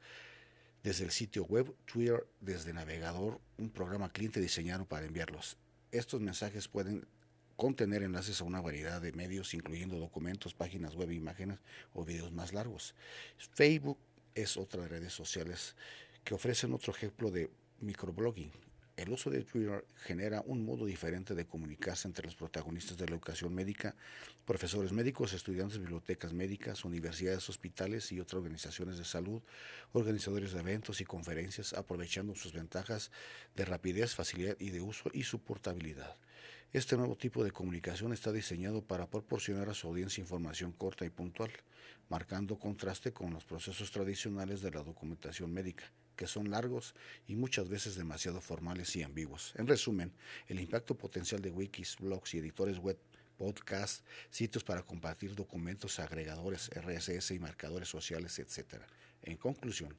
Desde 0.84 1.06
el 1.06 1.12
sitio 1.12 1.46
web, 1.46 1.74
Twitter, 1.86 2.28
desde 2.42 2.74
navegador, 2.74 3.40
un 3.58 3.70
programa 3.70 4.12
cliente 4.12 4.42
diseñado 4.42 4.84
para 4.84 5.06
enviarlos. 5.06 5.56
Estos 5.94 6.20
mensajes 6.20 6.68
pueden 6.68 7.08
contener 7.56 8.04
enlaces 8.04 8.42
a 8.42 8.44
una 8.44 8.60
variedad 8.60 9.00
de 9.00 9.14
medios, 9.14 9.54
incluyendo 9.54 9.98
documentos, 9.98 10.54
páginas 10.54 10.96
web, 10.96 11.14
imágenes 11.14 11.60
o 11.94 12.04
videos 12.04 12.34
más 12.34 12.52
largos. 12.52 12.94
Facebook 13.38 14.00
es 14.36 14.58
otra 14.58 14.82
de 14.82 14.90
redes 14.90 15.14
sociales 15.14 15.78
que 16.26 16.34
ofrecen 16.34 16.74
otro 16.74 16.92
ejemplo 16.94 17.32
de 17.32 17.50
microblogging 17.80 18.52
el 18.96 19.10
uso 19.10 19.32
de 19.32 19.44
Twitter 19.44 19.86
genera 19.96 20.44
un 20.46 20.66
modo 20.66 20.86
diferente 20.86 21.34
de 21.34 21.48
comunicarse 21.48 22.08
entre 22.08 22.26
los 22.26 22.36
protagonistas 22.36 22.96
de 22.98 23.08
la 23.08 23.16
educación 23.16 23.54
médica, 23.54 23.96
profesores 24.46 24.92
médicos, 24.92 25.34
estudiantes, 25.34 25.80
bibliotecas 25.80 26.32
médicas, 26.34 26.86
universidades, 26.86 27.50
hospitales 27.50 28.12
y 28.12 28.20
otras 28.20 28.40
organizaciones 28.40 29.00
de 29.00 29.06
salud, 29.06 29.42
organizadores 29.94 30.54
de 30.54 30.60
eventos 30.60 31.02
y 31.02 31.06
conferencias, 31.06 31.74
aprovechando 31.74 32.36
sus 32.36 32.54
ventajas 32.54 33.12
de 33.56 33.66
rapidez, 33.66 34.14
facilidad 34.14 34.56
y 34.60 34.70
de 34.70 34.82
uso 34.82 35.10
y 35.12 35.24
su 35.24 35.40
portabilidad. 35.40 36.16
Este 36.72 36.96
nuevo 36.96 37.16
tipo 37.16 37.44
de 37.44 37.52
comunicación 37.52 38.14
está 38.14 38.32
diseñado 38.32 38.84
para 38.84 39.10
proporcionar 39.10 39.70
a 39.70 39.74
su 39.74 39.88
audiencia 39.88 40.22
información 40.22 40.72
corta 40.72 41.06
y 41.06 41.10
puntual, 41.10 41.52
marcando 42.10 42.60
contraste 42.60 43.12
con 43.12 43.34
los 43.34 43.46
procesos 43.46 43.92
tradicionales 43.92 44.62
de 44.62 44.72
la 44.72 44.84
documentación 44.84 45.52
médica 45.52 45.92
que 46.16 46.28
son 46.28 46.52
largos 46.52 46.96
y 47.28 47.36
muchas 47.36 47.70
veces 47.70 47.96
demasiado 47.96 48.42
formales 48.42 48.96
y 48.96 49.04
ambiguos. 49.04 49.54
En 49.58 49.68
resumen, 49.68 50.14
el 50.48 50.60
impacto 50.60 50.96
potencial 50.96 51.42
de 51.42 51.52
wikis, 51.52 51.98
blogs 52.00 52.34
y 52.34 52.40
editores 52.40 52.80
web, 52.80 52.98
podcasts, 53.38 54.04
sitios 54.30 54.64
para 54.64 54.84
compartir 54.84 55.36
documentos, 55.36 56.00
agregadores, 56.00 56.70
RSS 56.70 57.32
y 57.32 57.40
marcadores 57.40 57.90
sociales, 57.90 58.40
etc. 58.40 58.84
En 59.24 59.38
conclusión, 59.38 59.96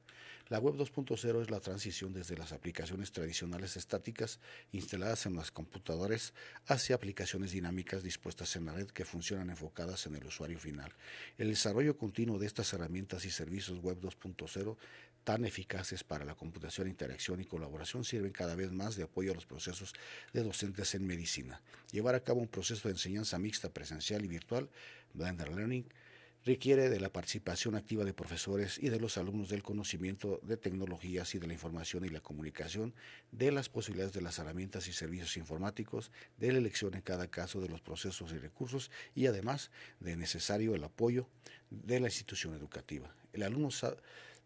la 0.48 0.58
Web 0.58 0.74
2.0 0.74 1.40
es 1.40 1.50
la 1.50 1.60
transición 1.60 2.12
desde 2.12 2.36
las 2.36 2.52
aplicaciones 2.52 3.12
tradicionales 3.12 3.78
estáticas 3.78 4.40
instaladas 4.72 5.24
en 5.24 5.34
los 5.34 5.50
computadores 5.50 6.34
hacia 6.66 6.96
aplicaciones 6.96 7.52
dinámicas 7.52 8.02
dispuestas 8.02 8.54
en 8.56 8.66
la 8.66 8.74
red 8.74 8.88
que 8.88 9.06
funcionan 9.06 9.48
enfocadas 9.48 10.04
en 10.06 10.16
el 10.16 10.26
usuario 10.26 10.58
final. 10.58 10.92
El 11.38 11.48
desarrollo 11.48 11.96
continuo 11.96 12.38
de 12.38 12.46
estas 12.46 12.74
herramientas 12.74 13.24
y 13.24 13.30
servicios 13.30 13.78
Web 13.78 14.00
2.0 14.02 14.76
tan 15.24 15.44
eficaces 15.44 16.04
para 16.04 16.24
la 16.24 16.34
computación, 16.34 16.88
interacción 16.88 17.40
y 17.40 17.44
colaboración 17.46 18.04
sirven 18.04 18.30
cada 18.30 18.54
vez 18.54 18.70
más 18.70 18.94
de 18.96 19.04
apoyo 19.04 19.32
a 19.32 19.34
los 19.34 19.46
procesos 19.46 19.94
de 20.32 20.42
docentes 20.42 20.94
en 20.94 21.06
medicina. 21.06 21.60
Llevar 21.90 22.14
a 22.14 22.20
cabo 22.20 22.40
un 22.40 22.48
proceso 22.48 22.88
de 22.88 22.92
enseñanza 22.92 23.38
mixta 23.38 23.70
presencial 23.70 24.24
y 24.24 24.28
virtual, 24.28 24.68
Blender 25.14 25.48
Learning, 25.48 25.86
requiere 26.44 26.90
de 26.90 27.00
la 27.00 27.10
participación 27.10 27.74
activa 27.74 28.04
de 28.04 28.12
profesores 28.12 28.78
y 28.78 28.90
de 28.90 29.00
los 29.00 29.16
alumnos 29.16 29.48
del 29.48 29.62
conocimiento 29.62 30.40
de 30.42 30.58
tecnologías 30.58 31.34
y 31.34 31.38
de 31.38 31.46
la 31.46 31.54
información 31.54 32.04
y 32.04 32.10
la 32.10 32.20
comunicación, 32.20 32.94
de 33.32 33.50
las 33.50 33.70
posibilidades 33.70 34.12
de 34.12 34.20
las 34.20 34.38
herramientas 34.38 34.86
y 34.86 34.92
servicios 34.92 35.38
informáticos, 35.38 36.12
de 36.36 36.52
la 36.52 36.58
elección 36.58 36.94
en 36.94 37.00
cada 37.00 37.28
caso 37.28 37.62
de 37.62 37.68
los 37.68 37.80
procesos 37.80 38.30
y 38.32 38.38
recursos 38.38 38.90
y 39.14 39.26
además 39.26 39.70
de 40.00 40.16
necesario 40.16 40.74
el 40.74 40.84
apoyo 40.84 41.28
de 41.70 41.98
la 41.98 42.08
institución 42.08 42.54
educativa. 42.54 43.14
El 43.32 43.42
alumno 43.42 43.70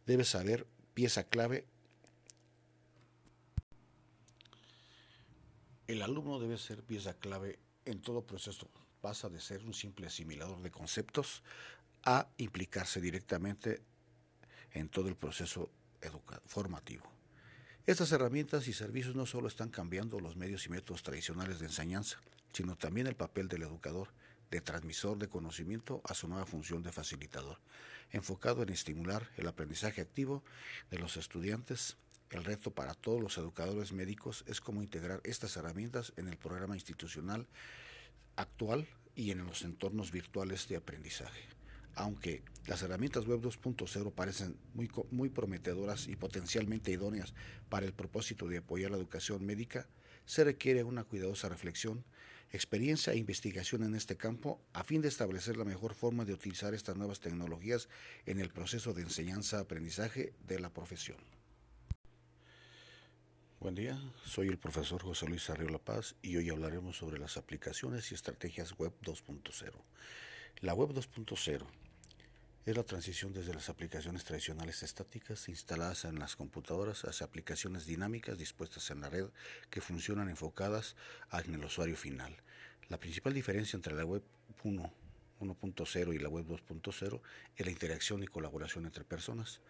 debe 0.08 0.24
saber 0.24 0.66
pieza 0.94 1.24
clave. 1.24 1.66
El 5.86 6.00
alumno 6.00 6.40
debe 6.40 6.56
ser 6.56 6.82
pieza 6.82 7.12
clave 7.12 7.58
en 7.84 8.00
todo 8.00 8.22
proceso. 8.22 8.70
Pasa 9.02 9.28
de 9.28 9.38
ser 9.38 9.62
un 9.64 9.74
simple 9.74 10.06
asimilador 10.06 10.62
de 10.62 10.70
conceptos 10.70 11.42
a 12.04 12.26
implicarse 12.38 13.02
directamente 13.02 13.82
en 14.72 14.88
todo 14.88 15.08
el 15.08 15.16
proceso 15.16 15.70
formativo. 16.46 17.04
Estas 17.84 18.10
herramientas 18.12 18.66
y 18.66 18.72
servicios 18.72 19.14
no 19.14 19.26
solo 19.26 19.46
están 19.46 19.68
cambiando 19.68 20.20
los 20.20 20.36
medios 20.36 20.64
y 20.64 20.70
métodos 20.70 21.02
tradicionales 21.02 21.58
de 21.58 21.66
enseñanza, 21.66 22.18
sino 22.54 22.76
también 22.76 23.06
el 23.08 23.14
papel 23.14 23.48
del 23.48 23.62
educador, 23.62 24.08
de 24.50 24.60
transmisor 24.60 25.18
de 25.18 25.28
conocimiento 25.28 26.00
a 26.04 26.14
su 26.14 26.28
nueva 26.28 26.46
función 26.46 26.82
de 26.82 26.92
facilitador 26.92 27.58
enfocado 28.10 28.62
en 28.62 28.70
estimular 28.70 29.28
el 29.36 29.48
aprendizaje 29.48 30.00
activo 30.00 30.42
de 30.90 30.98
los 30.98 31.16
estudiantes. 31.16 31.96
El 32.30 32.44
reto 32.44 32.70
para 32.70 32.94
todos 32.94 33.20
los 33.20 33.38
educadores 33.38 33.92
médicos 33.92 34.44
es 34.46 34.60
cómo 34.60 34.82
integrar 34.82 35.20
estas 35.24 35.56
herramientas 35.56 36.12
en 36.16 36.28
el 36.28 36.36
programa 36.36 36.74
institucional 36.74 37.46
actual 38.36 38.86
y 39.14 39.30
en 39.30 39.44
los 39.46 39.62
entornos 39.62 40.12
virtuales 40.12 40.68
de 40.68 40.76
aprendizaje. 40.76 41.42
Aunque 41.94 42.42
las 42.66 42.82
herramientas 42.82 43.26
Web 43.26 43.40
2.0 43.40 44.12
parecen 44.12 44.56
muy, 44.74 44.90
muy 45.10 45.30
prometedoras 45.30 46.06
y 46.06 46.16
potencialmente 46.16 46.92
idóneas 46.92 47.34
para 47.68 47.86
el 47.86 47.92
propósito 47.92 48.46
de 48.46 48.58
apoyar 48.58 48.90
la 48.90 48.98
educación 48.98 49.44
médica, 49.44 49.88
se 50.24 50.44
requiere 50.44 50.84
una 50.84 51.04
cuidadosa 51.04 51.48
reflexión 51.48 52.04
experiencia 52.50 53.12
e 53.12 53.16
investigación 53.16 53.82
en 53.82 53.94
este 53.94 54.16
campo 54.16 54.60
a 54.72 54.84
fin 54.84 55.02
de 55.02 55.08
establecer 55.08 55.56
la 55.56 55.64
mejor 55.64 55.94
forma 55.94 56.24
de 56.24 56.32
utilizar 56.32 56.74
estas 56.74 56.96
nuevas 56.96 57.20
tecnologías 57.20 57.88
en 58.26 58.40
el 58.40 58.50
proceso 58.50 58.94
de 58.94 59.02
enseñanza-aprendizaje 59.02 60.32
de 60.46 60.58
la 60.58 60.72
profesión. 60.72 61.18
Buen 63.60 63.74
día, 63.74 64.00
soy 64.24 64.48
el 64.48 64.58
profesor 64.58 65.02
José 65.02 65.26
Luis 65.26 65.50
Arriola 65.50 65.78
Paz 65.78 66.14
y 66.22 66.36
hoy 66.36 66.48
hablaremos 66.48 66.96
sobre 66.96 67.18
las 67.18 67.36
aplicaciones 67.36 68.10
y 68.12 68.14
estrategias 68.14 68.78
Web 68.78 68.92
2.0. 69.02 69.72
La 70.60 70.74
Web 70.74 70.90
2.0 70.90 71.66
es 72.70 72.76
la 72.76 72.84
transición 72.84 73.32
desde 73.32 73.54
las 73.54 73.70
aplicaciones 73.70 74.24
tradicionales 74.24 74.82
estáticas 74.82 75.48
instaladas 75.48 76.04
en 76.04 76.18
las 76.18 76.36
computadoras 76.36 77.04
hacia 77.06 77.24
aplicaciones 77.24 77.86
dinámicas 77.86 78.36
dispuestas 78.36 78.90
en 78.90 79.00
la 79.00 79.08
red 79.08 79.26
que 79.70 79.80
funcionan 79.80 80.28
enfocadas 80.28 80.94
en 81.32 81.54
el 81.54 81.64
usuario 81.64 81.96
final. 81.96 82.36
La 82.88 82.98
principal 82.98 83.32
diferencia 83.32 83.76
entre 83.76 83.94
la 83.94 84.04
web 84.04 84.22
1 84.64 84.92
1.0 85.40 86.14
y 86.14 86.18
la 86.18 86.28
web 86.28 86.46
2.0 86.46 87.20
es 87.56 87.64
la 87.64 87.72
interacción 87.72 88.22
y 88.22 88.26
colaboración 88.26 88.86
entre 88.86 89.04
personas. 89.04 89.60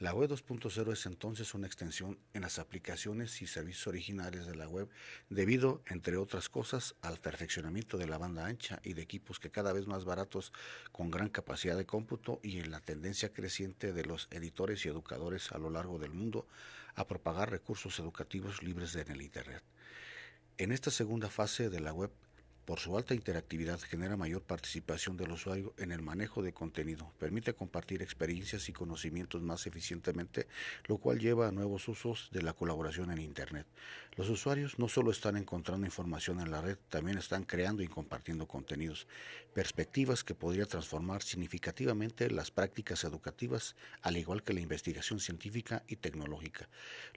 La 0.00 0.12
web 0.12 0.28
2.0 0.28 0.92
es 0.92 1.06
entonces 1.06 1.54
una 1.54 1.68
extensión 1.68 2.18
en 2.32 2.42
las 2.42 2.58
aplicaciones 2.58 3.40
y 3.42 3.46
servicios 3.46 3.86
originales 3.86 4.44
de 4.44 4.56
la 4.56 4.68
web 4.68 4.88
debido, 5.30 5.82
entre 5.86 6.16
otras 6.16 6.48
cosas, 6.48 6.96
al 7.00 7.18
perfeccionamiento 7.18 7.96
de 7.96 8.08
la 8.08 8.18
banda 8.18 8.44
ancha 8.44 8.80
y 8.82 8.94
de 8.94 9.02
equipos 9.02 9.38
que 9.38 9.52
cada 9.52 9.72
vez 9.72 9.86
más 9.86 10.04
baratos 10.04 10.52
con 10.90 11.12
gran 11.12 11.28
capacidad 11.28 11.76
de 11.76 11.86
cómputo 11.86 12.40
y 12.42 12.58
en 12.58 12.72
la 12.72 12.80
tendencia 12.80 13.32
creciente 13.32 13.92
de 13.92 14.04
los 14.04 14.26
editores 14.32 14.84
y 14.84 14.88
educadores 14.88 15.52
a 15.52 15.58
lo 15.58 15.70
largo 15.70 16.00
del 16.00 16.12
mundo 16.12 16.48
a 16.96 17.06
propagar 17.06 17.52
recursos 17.52 17.96
educativos 18.00 18.64
libres 18.64 18.96
en 18.96 19.12
el 19.12 19.22
Internet. 19.22 19.62
En 20.58 20.72
esta 20.72 20.90
segunda 20.90 21.30
fase 21.30 21.70
de 21.70 21.78
la 21.78 21.92
web 21.92 22.10
por 22.64 22.80
su 22.80 22.96
alta 22.96 23.14
interactividad 23.14 23.78
genera 23.80 24.16
mayor 24.16 24.42
participación 24.42 25.16
del 25.16 25.32
usuario 25.32 25.74
en 25.76 25.92
el 25.92 26.00
manejo 26.00 26.42
de 26.42 26.54
contenido, 26.54 27.12
permite 27.18 27.54
compartir 27.54 28.02
experiencias 28.02 28.68
y 28.68 28.72
conocimientos 28.72 29.42
más 29.42 29.66
eficientemente, 29.66 30.46
lo 30.86 30.96
cual 30.96 31.18
lleva 31.18 31.48
a 31.48 31.52
nuevos 31.52 31.86
usos 31.88 32.30
de 32.32 32.42
la 32.42 32.54
colaboración 32.54 33.10
en 33.10 33.18
Internet. 33.18 33.66
Los 34.16 34.30
usuarios 34.30 34.78
no 34.78 34.88
solo 34.88 35.10
están 35.10 35.36
encontrando 35.36 35.86
información 35.86 36.40
en 36.40 36.50
la 36.50 36.62
red, 36.62 36.78
también 36.88 37.18
están 37.18 37.44
creando 37.44 37.82
y 37.82 37.88
compartiendo 37.88 38.46
contenidos, 38.46 39.06
perspectivas 39.52 40.24
que 40.24 40.34
podría 40.34 40.66
transformar 40.66 41.22
significativamente 41.22 42.30
las 42.30 42.50
prácticas 42.50 43.04
educativas, 43.04 43.76
al 44.00 44.16
igual 44.16 44.42
que 44.42 44.54
la 44.54 44.60
investigación 44.60 45.20
científica 45.20 45.82
y 45.86 45.96
tecnológica. 45.96 46.68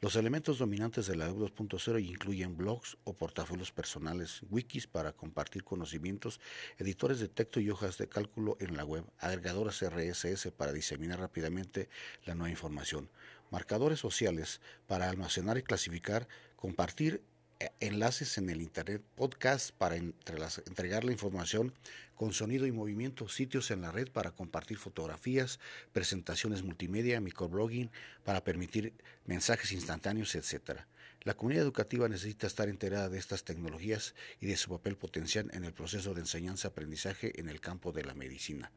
Los 0.02 0.16
elementos 0.16 0.58
dominantes 0.58 1.08
de 1.08 1.16
la 1.16 1.32
Web 1.32 1.54
2.0 1.56 2.04
incluyen 2.04 2.58
blogs 2.58 2.98
o 3.06 3.14
portafolios 3.14 3.72
personales, 3.72 4.42
wikis 4.50 4.88
para 4.88 5.14
compartir 5.14 5.37
compartir 5.38 5.64
conocimientos, 5.64 6.40
editores 6.80 7.20
de 7.20 7.28
texto 7.28 7.60
y 7.60 7.70
hojas 7.70 8.00
de 8.00 8.10
cálculo 8.10 8.58
en 8.60 8.76
la 8.76 8.84
web, 8.84 9.04
agregadoras 9.20 9.84
RSS 9.84 10.50
para 10.58 10.74
diseminar 10.74 11.20
rápidamente 11.20 11.90
la 12.26 12.34
nueva 12.34 12.50
información, 12.50 13.08
marcadores 13.52 14.00
sociales 14.00 14.62
para 14.88 15.08
almacenar 15.12 15.60
y 15.60 15.62
clasificar, 15.62 16.28
compartir 16.56 17.22
eh, 17.60 17.70
enlaces 17.82 18.40
en 18.40 18.50
el 18.50 18.64
Internet, 18.64 19.04
podcast 19.16 19.70
para 19.78 19.96
entregar 19.96 21.04
la 21.04 21.12
información 21.12 21.72
con 22.16 22.34
sonido 22.34 22.66
y 22.66 22.72
movimiento, 22.72 23.30
sitios 23.30 23.70
en 23.70 23.84
la 23.84 23.92
red 23.92 24.10
para 24.10 24.32
compartir 24.32 24.80
fotografías, 24.80 25.60
presentaciones 25.94 26.64
multimedia, 26.64 27.22
microblogging 27.22 27.92
para 28.24 28.44
permitir 28.44 28.92
mensajes 29.28 29.72
instantáneos, 29.72 30.34
etc. 30.34 30.82
La 31.28 31.34
comunidad 31.34 31.64
educativa 31.64 32.08
necesita 32.08 32.48
estar 32.48 32.70
enterada 32.70 33.10
de 33.10 33.20
estas 33.20 33.44
tecnologías 33.44 34.16
y 34.40 34.46
de 34.46 34.56
su 34.56 34.70
papel 34.70 34.96
potencial 34.96 35.52
en 35.52 35.66
el 35.66 35.74
proceso 35.74 36.14
de 36.14 36.22
enseñanza-aprendizaje 36.22 37.38
en 37.38 37.50
el 37.50 37.60
campo 37.60 37.92
de 37.92 38.06
la 38.06 38.14
medicina. 38.14 38.72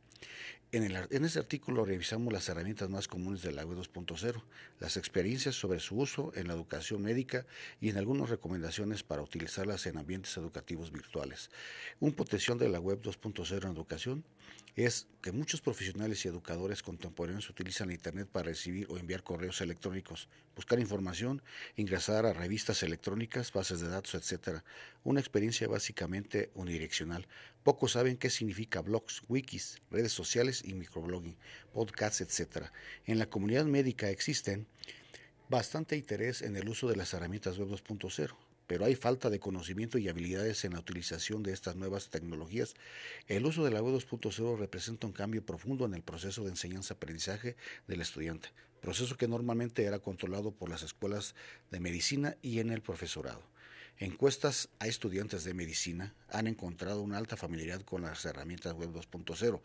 En, 0.73 0.83
el, 0.83 0.97
este 0.97 1.39
artículo 1.39 1.85
revisamos 1.85 2.33
las 2.33 2.49
herramientas 2.49 2.91
más 2.91 3.07
comunes 3.07 3.43
de 3.43 3.53
la 3.53 3.65
Web 3.65 3.79
2.0, 3.79 4.43
las 4.81 4.97
experiencias 4.97 5.55
sobre 5.55 5.79
su 5.79 5.97
uso 5.97 6.33
en 6.35 6.49
la 6.49 6.55
educación 6.55 7.03
médica 7.03 7.47
y 7.81 7.89
en 7.89 7.99
algunas 7.99 8.31
recomendaciones 8.31 9.05
para 9.05 9.23
utilizarlas 9.23 9.87
en 9.87 9.99
ambientes 9.99 10.37
educativos 10.37 10.91
virtuales. 10.91 11.51
Un 12.01 12.15
potencial 12.15 12.59
de 12.59 12.69
la 12.69 12.81
Web 12.81 13.01
2.0 13.01 13.63
en 13.63 13.71
educación 13.71 14.25
es 14.77 15.07
que 15.21 15.33
muchos 15.33 15.61
profesionales 15.61 16.25
y 16.25 16.29
educadores 16.29 16.83
contemporáneos 16.83 17.51
utilizan 17.51 17.91
Internet 17.91 18.29
para 18.31 18.47
recibir 18.47 18.87
o 18.89 18.97
enviar 18.97 19.23
correos 19.23 19.61
electrónicos, 19.61 20.29
buscar 20.55 20.79
información, 20.79 21.43
ingresar 21.77 22.25
a 22.25 22.33
revistas 22.33 22.83
electrónicas, 22.83 23.53
bases 23.53 23.81
de 23.81 23.89
datos, 23.89 24.15
etc. 24.15 24.63
Una 25.05 25.21
experiencia 25.21 25.69
básicamente 25.69 26.51
unidireccional. 26.55 27.27
Pocos 27.63 27.93
saben 27.93 28.17
qué 28.17 28.31
significa 28.31 28.81
blogs, 28.81 29.23
wikis, 29.29 29.81
redes 29.91 30.13
sociales 30.13 30.63
y 30.65 30.75
microblogging, 30.75 31.37
podcasts, 31.73 32.21
etc. 32.21 32.67
En 33.07 33.19
la 33.19 33.27
comunidad 33.27 33.67
médica 33.67 34.09
existen 34.09 34.67
bastante 35.49 35.97
interés 35.97 36.43
en 36.43 36.57
el 36.57 36.69
uso 36.69 36.89
de 36.89 36.97
las 36.97 37.13
herramientas 37.13 37.59
Web 37.59 37.69
2.0 37.69 38.50
pero 38.71 38.85
hay 38.85 38.95
falta 38.95 39.31
de 39.31 39.41
conocimiento 39.41 39.99
y 39.99 40.09
habilidades 40.09 40.65
en 40.65 40.75
la 40.75 40.79
utilización 40.79 41.43
de 41.43 41.53
estas 41.53 41.75
nuevas 41.75 42.09
tecnologías. 42.09 42.75
El 43.27 43.45
uso 43.45 43.65
de 43.65 43.73
la 43.73 43.83
Web 43.83 43.97
2.0 43.97 44.57
representa 44.57 45.09
un 45.09 45.13
cambio 45.13 45.45
profundo 45.45 45.87
en 45.87 45.95
el 45.95 46.03
proceso 46.03 46.45
de 46.45 46.51
enseñanza-aprendizaje 46.51 47.57
del 47.89 48.01
estudiante, 48.01 48.51
proceso 48.81 49.17
que 49.17 49.27
normalmente 49.27 49.83
era 49.83 49.99
controlado 49.99 50.53
por 50.53 50.69
las 50.69 50.85
escuelas 50.85 51.35
de 51.73 51.81
medicina 51.81 52.37
y 52.43 52.61
en 52.61 52.71
el 52.71 52.81
profesorado. 52.81 53.43
Encuestas 53.99 54.69
a 54.79 54.87
estudiantes 54.87 55.43
de 55.43 55.53
medicina 55.53 56.15
han 56.29 56.47
encontrado 56.47 57.03
una 57.03 57.19
alta 57.19 57.37
familiaridad 57.37 57.83
con 57.83 58.03
las 58.03 58.25
herramientas 58.25 58.75
Web 58.75 58.93
2.0, 58.93 59.61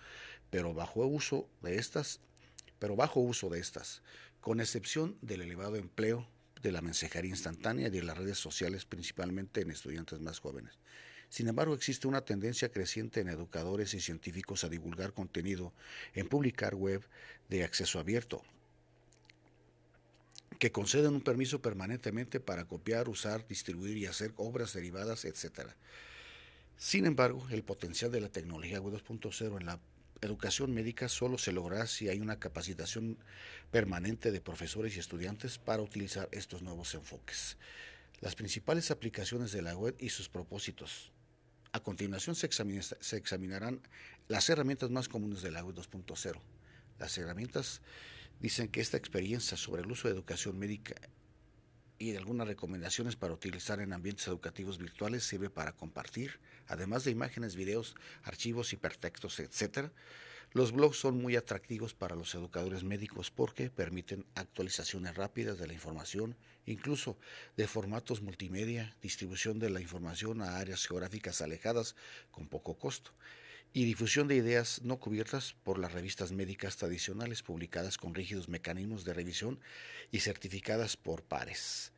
pero 0.49 0.73
bajo 0.73 1.05
uso 1.05 1.47
de 1.61 1.77
estas, 1.77 2.21
pero 2.79 2.95
bajo 2.95 3.19
uso 3.19 3.49
de 3.49 3.59
estas, 3.59 4.01
con 4.41 4.59
excepción 4.61 5.15
del 5.21 5.43
elevado 5.43 5.75
empleo 5.75 6.27
de 6.65 6.71
la 6.71 6.81
mensajería 6.81 7.29
instantánea 7.29 7.87
y 7.87 7.91
de 7.91 8.03
las 8.03 8.17
redes 8.17 8.39
sociales, 8.39 8.85
principalmente 8.85 9.61
en 9.61 9.69
estudiantes 9.69 10.19
más 10.19 10.39
jóvenes. 10.39 10.73
Sin 11.29 11.47
embargo, 11.47 11.75
existe 11.75 12.07
una 12.07 12.21
tendencia 12.21 12.69
creciente 12.69 13.19
en 13.19 13.29
educadores 13.29 13.93
y 13.93 14.01
científicos 14.01 14.63
a 14.63 14.69
divulgar 14.69 15.13
contenido 15.13 15.73
en 16.13 16.27
publicar 16.27 16.73
web 16.73 17.03
de 17.49 17.63
acceso 17.63 17.99
abierto, 17.99 18.43
que 20.57 20.71
conceden 20.71 21.13
un 21.13 21.21
permiso 21.21 21.61
permanentemente 21.61 22.39
para 22.39 22.65
copiar, 22.65 23.09
usar, 23.09 23.47
distribuir 23.47 23.97
y 23.97 24.07
hacer 24.07 24.33
obras 24.35 24.73
derivadas, 24.73 25.25
etc. 25.25 25.69
Sin 26.77 27.05
embargo, 27.05 27.47
el 27.51 27.63
potencial 27.63 28.11
de 28.11 28.21
la 28.21 28.29
tecnología 28.29 28.81
Web 28.81 29.01
2.0 29.05 29.59
en 29.59 29.65
la 29.65 29.79
educación 30.21 30.73
médica 30.73 31.09
solo 31.09 31.37
se 31.37 31.51
logrará 31.51 31.87
si 31.87 32.09
hay 32.09 32.19
una 32.19 32.39
capacitación 32.39 33.17
permanente 33.71 34.31
de 34.31 34.41
profesores 34.41 34.95
y 34.95 34.99
estudiantes 34.99 35.57
para 35.57 35.81
utilizar 35.81 36.29
estos 36.31 36.61
nuevos 36.61 36.93
enfoques. 36.93 37.57
Las 38.21 38.35
principales 38.35 38.91
aplicaciones 38.91 39.51
de 39.51 39.61
la 39.61 39.75
web 39.75 39.95
y 39.99 40.09
sus 40.09 40.29
propósitos. 40.29 41.11
A 41.73 41.81
continuación 41.81 42.35
se, 42.35 42.49
se 42.51 43.17
examinarán 43.17 43.81
las 44.27 44.49
herramientas 44.49 44.89
más 44.89 45.09
comunes 45.09 45.41
de 45.41 45.51
la 45.51 45.63
web 45.63 45.75
2.0. 45.75 46.39
Las 46.97 47.17
herramientas 47.17 47.81
dicen 48.39 48.69
que 48.69 48.81
esta 48.81 48.97
experiencia 48.97 49.57
sobre 49.57 49.81
el 49.81 49.91
uso 49.91 50.07
de 50.07 50.13
educación 50.13 50.57
médica 50.57 50.95
y 51.97 52.15
algunas 52.15 52.47
recomendaciones 52.47 53.15
para 53.15 53.33
utilizar 53.33 53.79
en 53.79 53.93
ambientes 53.93 54.27
educativos 54.27 54.77
virtuales 54.77 55.23
sirve 55.23 55.49
para 55.49 55.73
compartir, 55.73 56.39
además 56.67 57.03
de 57.03 57.11
imágenes, 57.11 57.55
videos, 57.55 57.95
archivos, 58.23 58.73
hipertextos, 58.73 59.39
etc. 59.39 59.89
Los 60.51 60.71
blogs 60.71 60.97
son 60.97 61.21
muy 61.21 61.35
atractivos 61.35 61.93
para 61.93 62.15
los 62.15 62.33
educadores 62.35 62.83
médicos 62.83 63.31
porque 63.31 63.69
permiten 63.69 64.25
actualizaciones 64.35 65.15
rápidas 65.15 65.57
de 65.57 65.67
la 65.67 65.73
información, 65.73 66.35
incluso 66.65 67.17
de 67.57 67.67
formatos 67.67 68.21
multimedia, 68.21 68.95
distribución 69.01 69.59
de 69.59 69.69
la 69.69 69.81
información 69.81 70.41
a 70.41 70.57
áreas 70.57 70.85
geográficas 70.87 71.41
alejadas 71.41 71.95
con 72.31 72.47
poco 72.47 72.77
costo 72.77 73.11
y 73.75 73.83
difusión 73.83 74.29
de 74.29 74.37
ideas 74.37 74.79
no 74.83 75.01
cubiertas 75.01 75.53
por 75.65 75.79
las 75.79 75.91
revistas 75.91 76.31
médicas 76.31 76.77
tradicionales 76.77 77.43
publicadas 77.43 77.97
con 77.97 78.15
rígidos 78.15 78.47
mecanismos 78.47 79.03
de 79.03 79.13
revisión 79.13 79.59
y 80.13 80.21
certificadas 80.21 80.95
por 80.95 81.23
pares. 81.23 81.91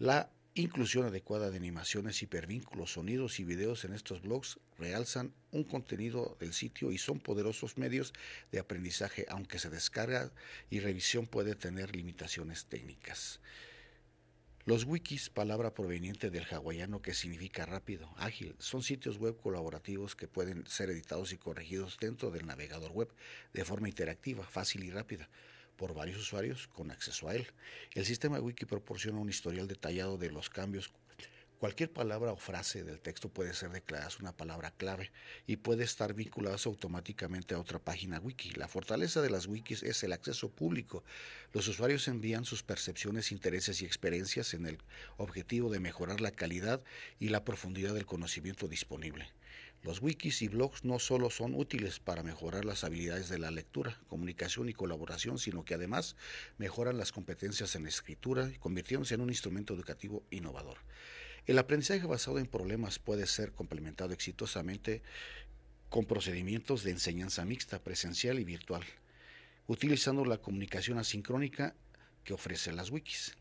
La 0.00 0.28
inclusión 0.54 1.06
adecuada 1.06 1.50
de 1.50 1.56
animaciones, 1.56 2.20
hipervínculos, 2.20 2.94
sonidos 2.94 3.38
y 3.38 3.44
videos 3.44 3.84
en 3.84 3.92
estos 3.92 4.22
blogs 4.22 4.58
realzan 4.76 5.32
un 5.52 5.62
contenido 5.62 6.36
del 6.40 6.52
sitio 6.52 6.90
y 6.90 6.98
son 6.98 7.20
poderosos 7.20 7.78
medios 7.78 8.12
de 8.50 8.58
aprendizaje, 8.58 9.24
aunque 9.28 9.60
se 9.60 9.70
descarga 9.70 10.32
y 10.68 10.80
revisión 10.80 11.28
puede 11.28 11.54
tener 11.54 11.94
limitaciones 11.94 12.66
técnicas. 12.66 13.38
Los 14.68 14.84
wikis, 14.84 15.30
palabra 15.30 15.72
proveniente 15.72 16.28
del 16.28 16.44
hawaiano 16.44 17.00
que 17.00 17.14
significa 17.14 17.64
rápido, 17.64 18.12
ágil, 18.18 18.54
son 18.58 18.82
sitios 18.82 19.16
web 19.16 19.34
colaborativos 19.40 20.14
que 20.14 20.28
pueden 20.28 20.66
ser 20.66 20.90
editados 20.90 21.32
y 21.32 21.38
corregidos 21.38 21.96
dentro 21.98 22.30
del 22.30 22.44
navegador 22.44 22.92
web 22.92 23.08
de 23.54 23.64
forma 23.64 23.88
interactiva, 23.88 24.44
fácil 24.44 24.84
y 24.84 24.90
rápida 24.90 25.30
por 25.78 25.94
varios 25.94 26.20
usuarios 26.20 26.68
con 26.68 26.90
acceso 26.90 27.30
a 27.30 27.34
él. 27.34 27.46
El 27.94 28.04
sistema 28.04 28.40
wiki 28.40 28.66
proporciona 28.66 29.18
un 29.18 29.30
historial 29.30 29.68
detallado 29.68 30.18
de 30.18 30.30
los 30.30 30.50
cambios 30.50 30.92
Cualquier 31.58 31.92
palabra 31.92 32.30
o 32.30 32.36
frase 32.36 32.84
del 32.84 33.00
texto 33.00 33.30
puede 33.30 33.52
ser 33.52 33.70
declarada 33.70 34.12
una 34.20 34.30
palabra 34.30 34.70
clave 34.70 35.10
y 35.44 35.56
puede 35.56 35.82
estar 35.82 36.14
vinculada 36.14 36.56
automáticamente 36.64 37.56
a 37.56 37.58
otra 37.58 37.80
página 37.80 38.20
wiki. 38.20 38.52
La 38.52 38.68
fortaleza 38.68 39.22
de 39.22 39.30
las 39.30 39.48
wikis 39.48 39.82
es 39.82 40.04
el 40.04 40.12
acceso 40.12 40.50
público. 40.50 41.02
Los 41.52 41.66
usuarios 41.66 42.06
envían 42.06 42.44
sus 42.44 42.62
percepciones, 42.62 43.32
intereses 43.32 43.82
y 43.82 43.86
experiencias 43.86 44.54
en 44.54 44.66
el 44.66 44.78
objetivo 45.16 45.68
de 45.68 45.80
mejorar 45.80 46.20
la 46.20 46.30
calidad 46.30 46.80
y 47.18 47.30
la 47.30 47.44
profundidad 47.44 47.92
del 47.92 48.06
conocimiento 48.06 48.68
disponible. 48.68 49.26
Los 49.82 50.00
wikis 50.00 50.42
y 50.42 50.48
blogs 50.48 50.84
no 50.84 51.00
solo 51.00 51.28
son 51.28 51.56
útiles 51.56 51.98
para 51.98 52.22
mejorar 52.22 52.64
las 52.64 52.84
habilidades 52.84 53.28
de 53.30 53.38
la 53.40 53.50
lectura, 53.50 54.00
comunicación 54.06 54.68
y 54.68 54.74
colaboración, 54.74 55.38
sino 55.38 55.64
que 55.64 55.74
además 55.74 56.14
mejoran 56.56 56.98
las 56.98 57.10
competencias 57.10 57.74
en 57.74 57.88
escritura, 57.88 58.48
convirtiéndose 58.60 59.14
en 59.14 59.22
un 59.22 59.30
instrumento 59.30 59.74
educativo 59.74 60.22
innovador. 60.30 60.78
El 61.48 61.58
aprendizaje 61.58 62.06
basado 62.06 62.38
en 62.38 62.46
problemas 62.46 62.98
puede 62.98 63.26
ser 63.26 63.52
complementado 63.52 64.12
exitosamente 64.12 65.00
con 65.88 66.04
procedimientos 66.04 66.84
de 66.84 66.90
enseñanza 66.90 67.46
mixta, 67.46 67.82
presencial 67.82 68.38
y 68.38 68.44
virtual, 68.44 68.82
utilizando 69.66 70.26
la 70.26 70.42
comunicación 70.42 70.98
asincrónica 70.98 71.74
que 72.22 72.34
ofrecen 72.34 72.76
las 72.76 72.90
wikis. 72.90 73.34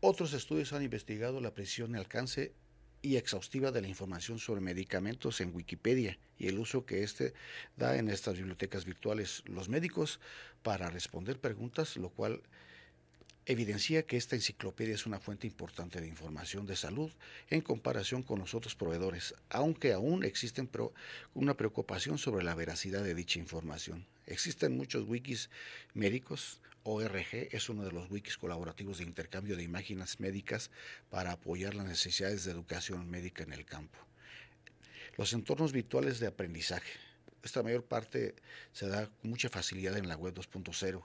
Otros 0.00 0.34
estudios 0.34 0.74
han 0.74 0.82
investigado 0.82 1.40
la 1.40 1.54
precisión 1.54 1.94
y 1.94 1.98
alcance 1.98 2.52
y 3.00 3.16
exhaustiva 3.16 3.70
de 3.70 3.80
la 3.80 3.88
información 3.88 4.38
sobre 4.38 4.60
medicamentos 4.60 5.40
en 5.40 5.54
Wikipedia 5.54 6.18
y 6.36 6.48
el 6.48 6.58
uso 6.58 6.84
que 6.84 7.04
éste 7.04 7.32
da 7.78 7.96
en 7.96 8.10
estas 8.10 8.36
bibliotecas 8.36 8.84
virtuales 8.84 9.42
los 9.46 9.70
médicos 9.70 10.20
para 10.62 10.90
responder 10.90 11.40
preguntas, 11.40 11.96
lo 11.96 12.10
cual 12.10 12.42
evidencia 13.46 14.06
que 14.06 14.16
esta 14.16 14.36
enciclopedia 14.36 14.94
es 14.94 15.06
una 15.06 15.20
fuente 15.20 15.46
importante 15.46 16.00
de 16.00 16.08
información 16.08 16.66
de 16.66 16.76
salud 16.76 17.10
en 17.50 17.60
comparación 17.60 18.22
con 18.22 18.38
los 18.38 18.54
otros 18.54 18.74
proveedores, 18.74 19.34
aunque 19.50 19.92
aún 19.92 20.24
existe 20.24 20.66
una 21.34 21.54
preocupación 21.54 22.16
sobre 22.18 22.44
la 22.44 22.54
veracidad 22.54 23.04
de 23.04 23.14
dicha 23.14 23.38
información. 23.38 24.06
Existen 24.26 24.76
muchos 24.76 25.06
wikis 25.06 25.50
médicos. 25.92 26.60
ORG 26.86 27.48
es 27.50 27.68
uno 27.70 27.84
de 27.84 27.92
los 27.92 28.10
wikis 28.10 28.36
colaborativos 28.36 28.98
de 28.98 29.04
intercambio 29.04 29.56
de 29.56 29.62
imágenes 29.62 30.20
médicas 30.20 30.70
para 31.10 31.32
apoyar 31.32 31.74
las 31.74 31.86
necesidades 31.86 32.44
de 32.44 32.52
educación 32.52 33.10
médica 33.10 33.42
en 33.42 33.52
el 33.52 33.64
campo. 33.64 33.98
Los 35.16 35.32
entornos 35.32 35.72
virtuales 35.72 36.18
de 36.20 36.26
aprendizaje. 36.26 36.92
Esta 37.42 37.62
mayor 37.62 37.84
parte 37.84 38.34
se 38.72 38.86
da 38.88 39.06
con 39.06 39.30
mucha 39.30 39.48
facilidad 39.48 39.96
en 39.96 40.08
la 40.08 40.16
web 40.16 40.34
2.0 40.34 41.02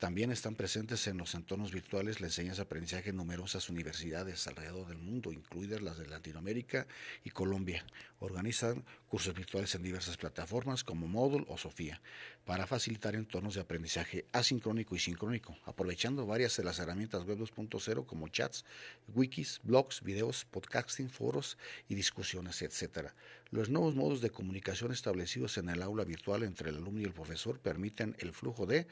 también 0.00 0.32
están 0.32 0.54
presentes 0.54 1.06
en 1.08 1.18
los 1.18 1.34
entornos 1.34 1.72
virtuales 1.72 2.22
la 2.22 2.28
enseñanza-aprendizaje 2.28 3.10
en 3.10 3.16
numerosas 3.16 3.68
universidades 3.68 4.46
alrededor 4.46 4.88
del 4.88 4.96
mundo, 4.96 5.30
incluidas 5.30 5.82
las 5.82 5.98
de 5.98 6.06
Latinoamérica 6.06 6.86
y 7.22 7.28
Colombia. 7.28 7.84
Organizan 8.18 8.82
cursos 9.08 9.34
virtuales 9.34 9.74
en 9.74 9.82
diversas 9.82 10.16
plataformas 10.16 10.84
como 10.84 11.06
Moodle 11.06 11.44
o 11.48 11.58
Sofía 11.58 12.00
para 12.46 12.66
facilitar 12.66 13.14
entornos 13.14 13.54
de 13.54 13.60
aprendizaje 13.60 14.24
asincrónico 14.32 14.96
y 14.96 15.00
sincrónico, 15.00 15.58
aprovechando 15.66 16.24
varias 16.24 16.56
de 16.56 16.64
las 16.64 16.78
herramientas 16.78 17.24
web 17.24 17.38
2.0 17.38 18.06
como 18.06 18.28
chats, 18.28 18.64
wikis, 19.08 19.60
blogs, 19.64 20.02
videos, 20.02 20.46
podcasting, 20.46 21.10
foros 21.10 21.58
y 21.90 21.94
discusiones, 21.94 22.62
etc. 22.62 23.10
Los 23.52 23.68
nuevos 23.68 23.96
modos 23.96 24.20
de 24.20 24.30
comunicación 24.30 24.92
establecidos 24.92 25.58
en 25.58 25.70
el 25.70 25.82
aula 25.82 26.04
virtual 26.04 26.44
entre 26.44 26.70
el 26.70 26.76
alumno 26.76 27.00
y 27.00 27.04
el 27.04 27.12
profesor 27.12 27.58
permiten 27.58 28.14
el 28.20 28.32
flujo 28.32 28.64
de 28.64 28.86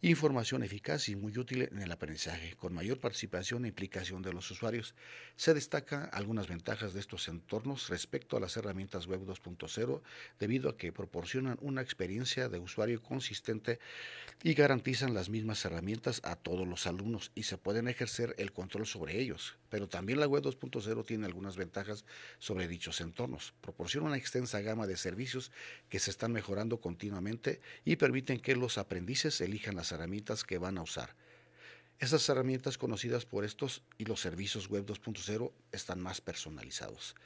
información 0.00 0.62
eficaz 0.62 1.10
y 1.10 1.14
muy 1.14 1.36
útil 1.36 1.68
en 1.70 1.82
el 1.82 1.92
aprendizaje, 1.92 2.56
con 2.56 2.72
mayor 2.72 3.00
participación 3.00 3.66
e 3.66 3.68
implicación 3.68 4.22
de 4.22 4.32
los 4.32 4.50
usuarios. 4.50 4.94
Se 5.36 5.52
destaca 5.52 6.06
algunas 6.06 6.48
ventajas 6.48 6.94
de 6.94 7.00
estos 7.00 7.28
entornos 7.28 7.90
respecto 7.90 8.38
a 8.38 8.40
las 8.40 8.56
herramientas 8.56 9.06
web 9.06 9.26
2.0 9.26 10.00
debido 10.40 10.70
a 10.70 10.78
que 10.78 10.90
proporcionan 10.90 11.58
una 11.60 11.82
experiencia 11.82 12.48
de 12.48 12.60
usuario 12.60 13.02
consistente 13.02 13.78
y 14.42 14.54
garantizan 14.54 15.12
las 15.12 15.28
mismas 15.28 15.62
herramientas 15.66 16.22
a 16.24 16.36
todos 16.36 16.66
los 16.66 16.86
alumnos 16.86 17.30
y 17.34 17.42
se 17.42 17.58
pueden 17.58 17.88
ejercer 17.88 18.34
el 18.38 18.52
control 18.52 18.86
sobre 18.86 19.20
ellos. 19.20 19.58
Pero 19.68 19.86
también 19.86 20.18
la 20.18 20.26
web 20.26 20.42
2.0 20.42 21.04
tiene 21.04 21.26
algunas 21.26 21.58
ventajas 21.58 22.06
sobre 22.38 22.68
dichos 22.68 23.02
entornos. 23.02 23.52
Proporciona 23.60 23.97
una 24.02 24.16
extensa 24.16 24.60
gama 24.60 24.86
de 24.86 24.96
servicios 24.96 25.50
que 25.88 25.98
se 25.98 26.10
están 26.10 26.32
mejorando 26.32 26.80
continuamente 26.80 27.60
y 27.84 27.96
permiten 27.96 28.40
que 28.40 28.56
los 28.56 28.78
aprendices 28.78 29.40
elijan 29.40 29.76
las 29.76 29.92
herramientas 29.92 30.44
que 30.44 30.58
van 30.58 30.78
a 30.78 30.82
usar. 30.82 31.14
Esas 31.98 32.28
herramientas 32.28 32.78
conocidas 32.78 33.24
por 33.24 33.44
estos 33.44 33.82
y 33.98 34.04
los 34.04 34.20
servicios 34.20 34.68
web 34.68 34.86
2.0 34.86 35.52
están 35.72 36.00
más 36.00 36.20
personalizados. 36.20 37.16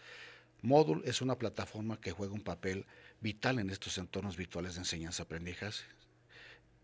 Moodle 0.63 1.03
es 1.05 1.21
una 1.21 1.37
plataforma 1.37 2.01
que 2.01 2.13
juega 2.13 2.33
un 2.33 2.41
papel 2.41 2.87
vital 3.21 3.59
en 3.59 3.69
estos 3.69 3.99
entornos 3.99 4.37
virtuales 4.37 4.75
de 4.75 4.81
enseñanza-aprendizaje. 4.81 5.85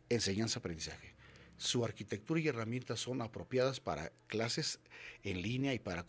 Enseñanza-aprendizaje. 0.08 1.14
Su 1.56 1.84
arquitectura 1.84 2.40
y 2.40 2.48
herramientas 2.48 3.00
son 3.00 3.22
apropiadas 3.22 3.80
para 3.80 4.12
clases 4.26 4.80
en 5.22 5.42
línea 5.42 5.74
y 5.74 5.78
para 5.78 6.04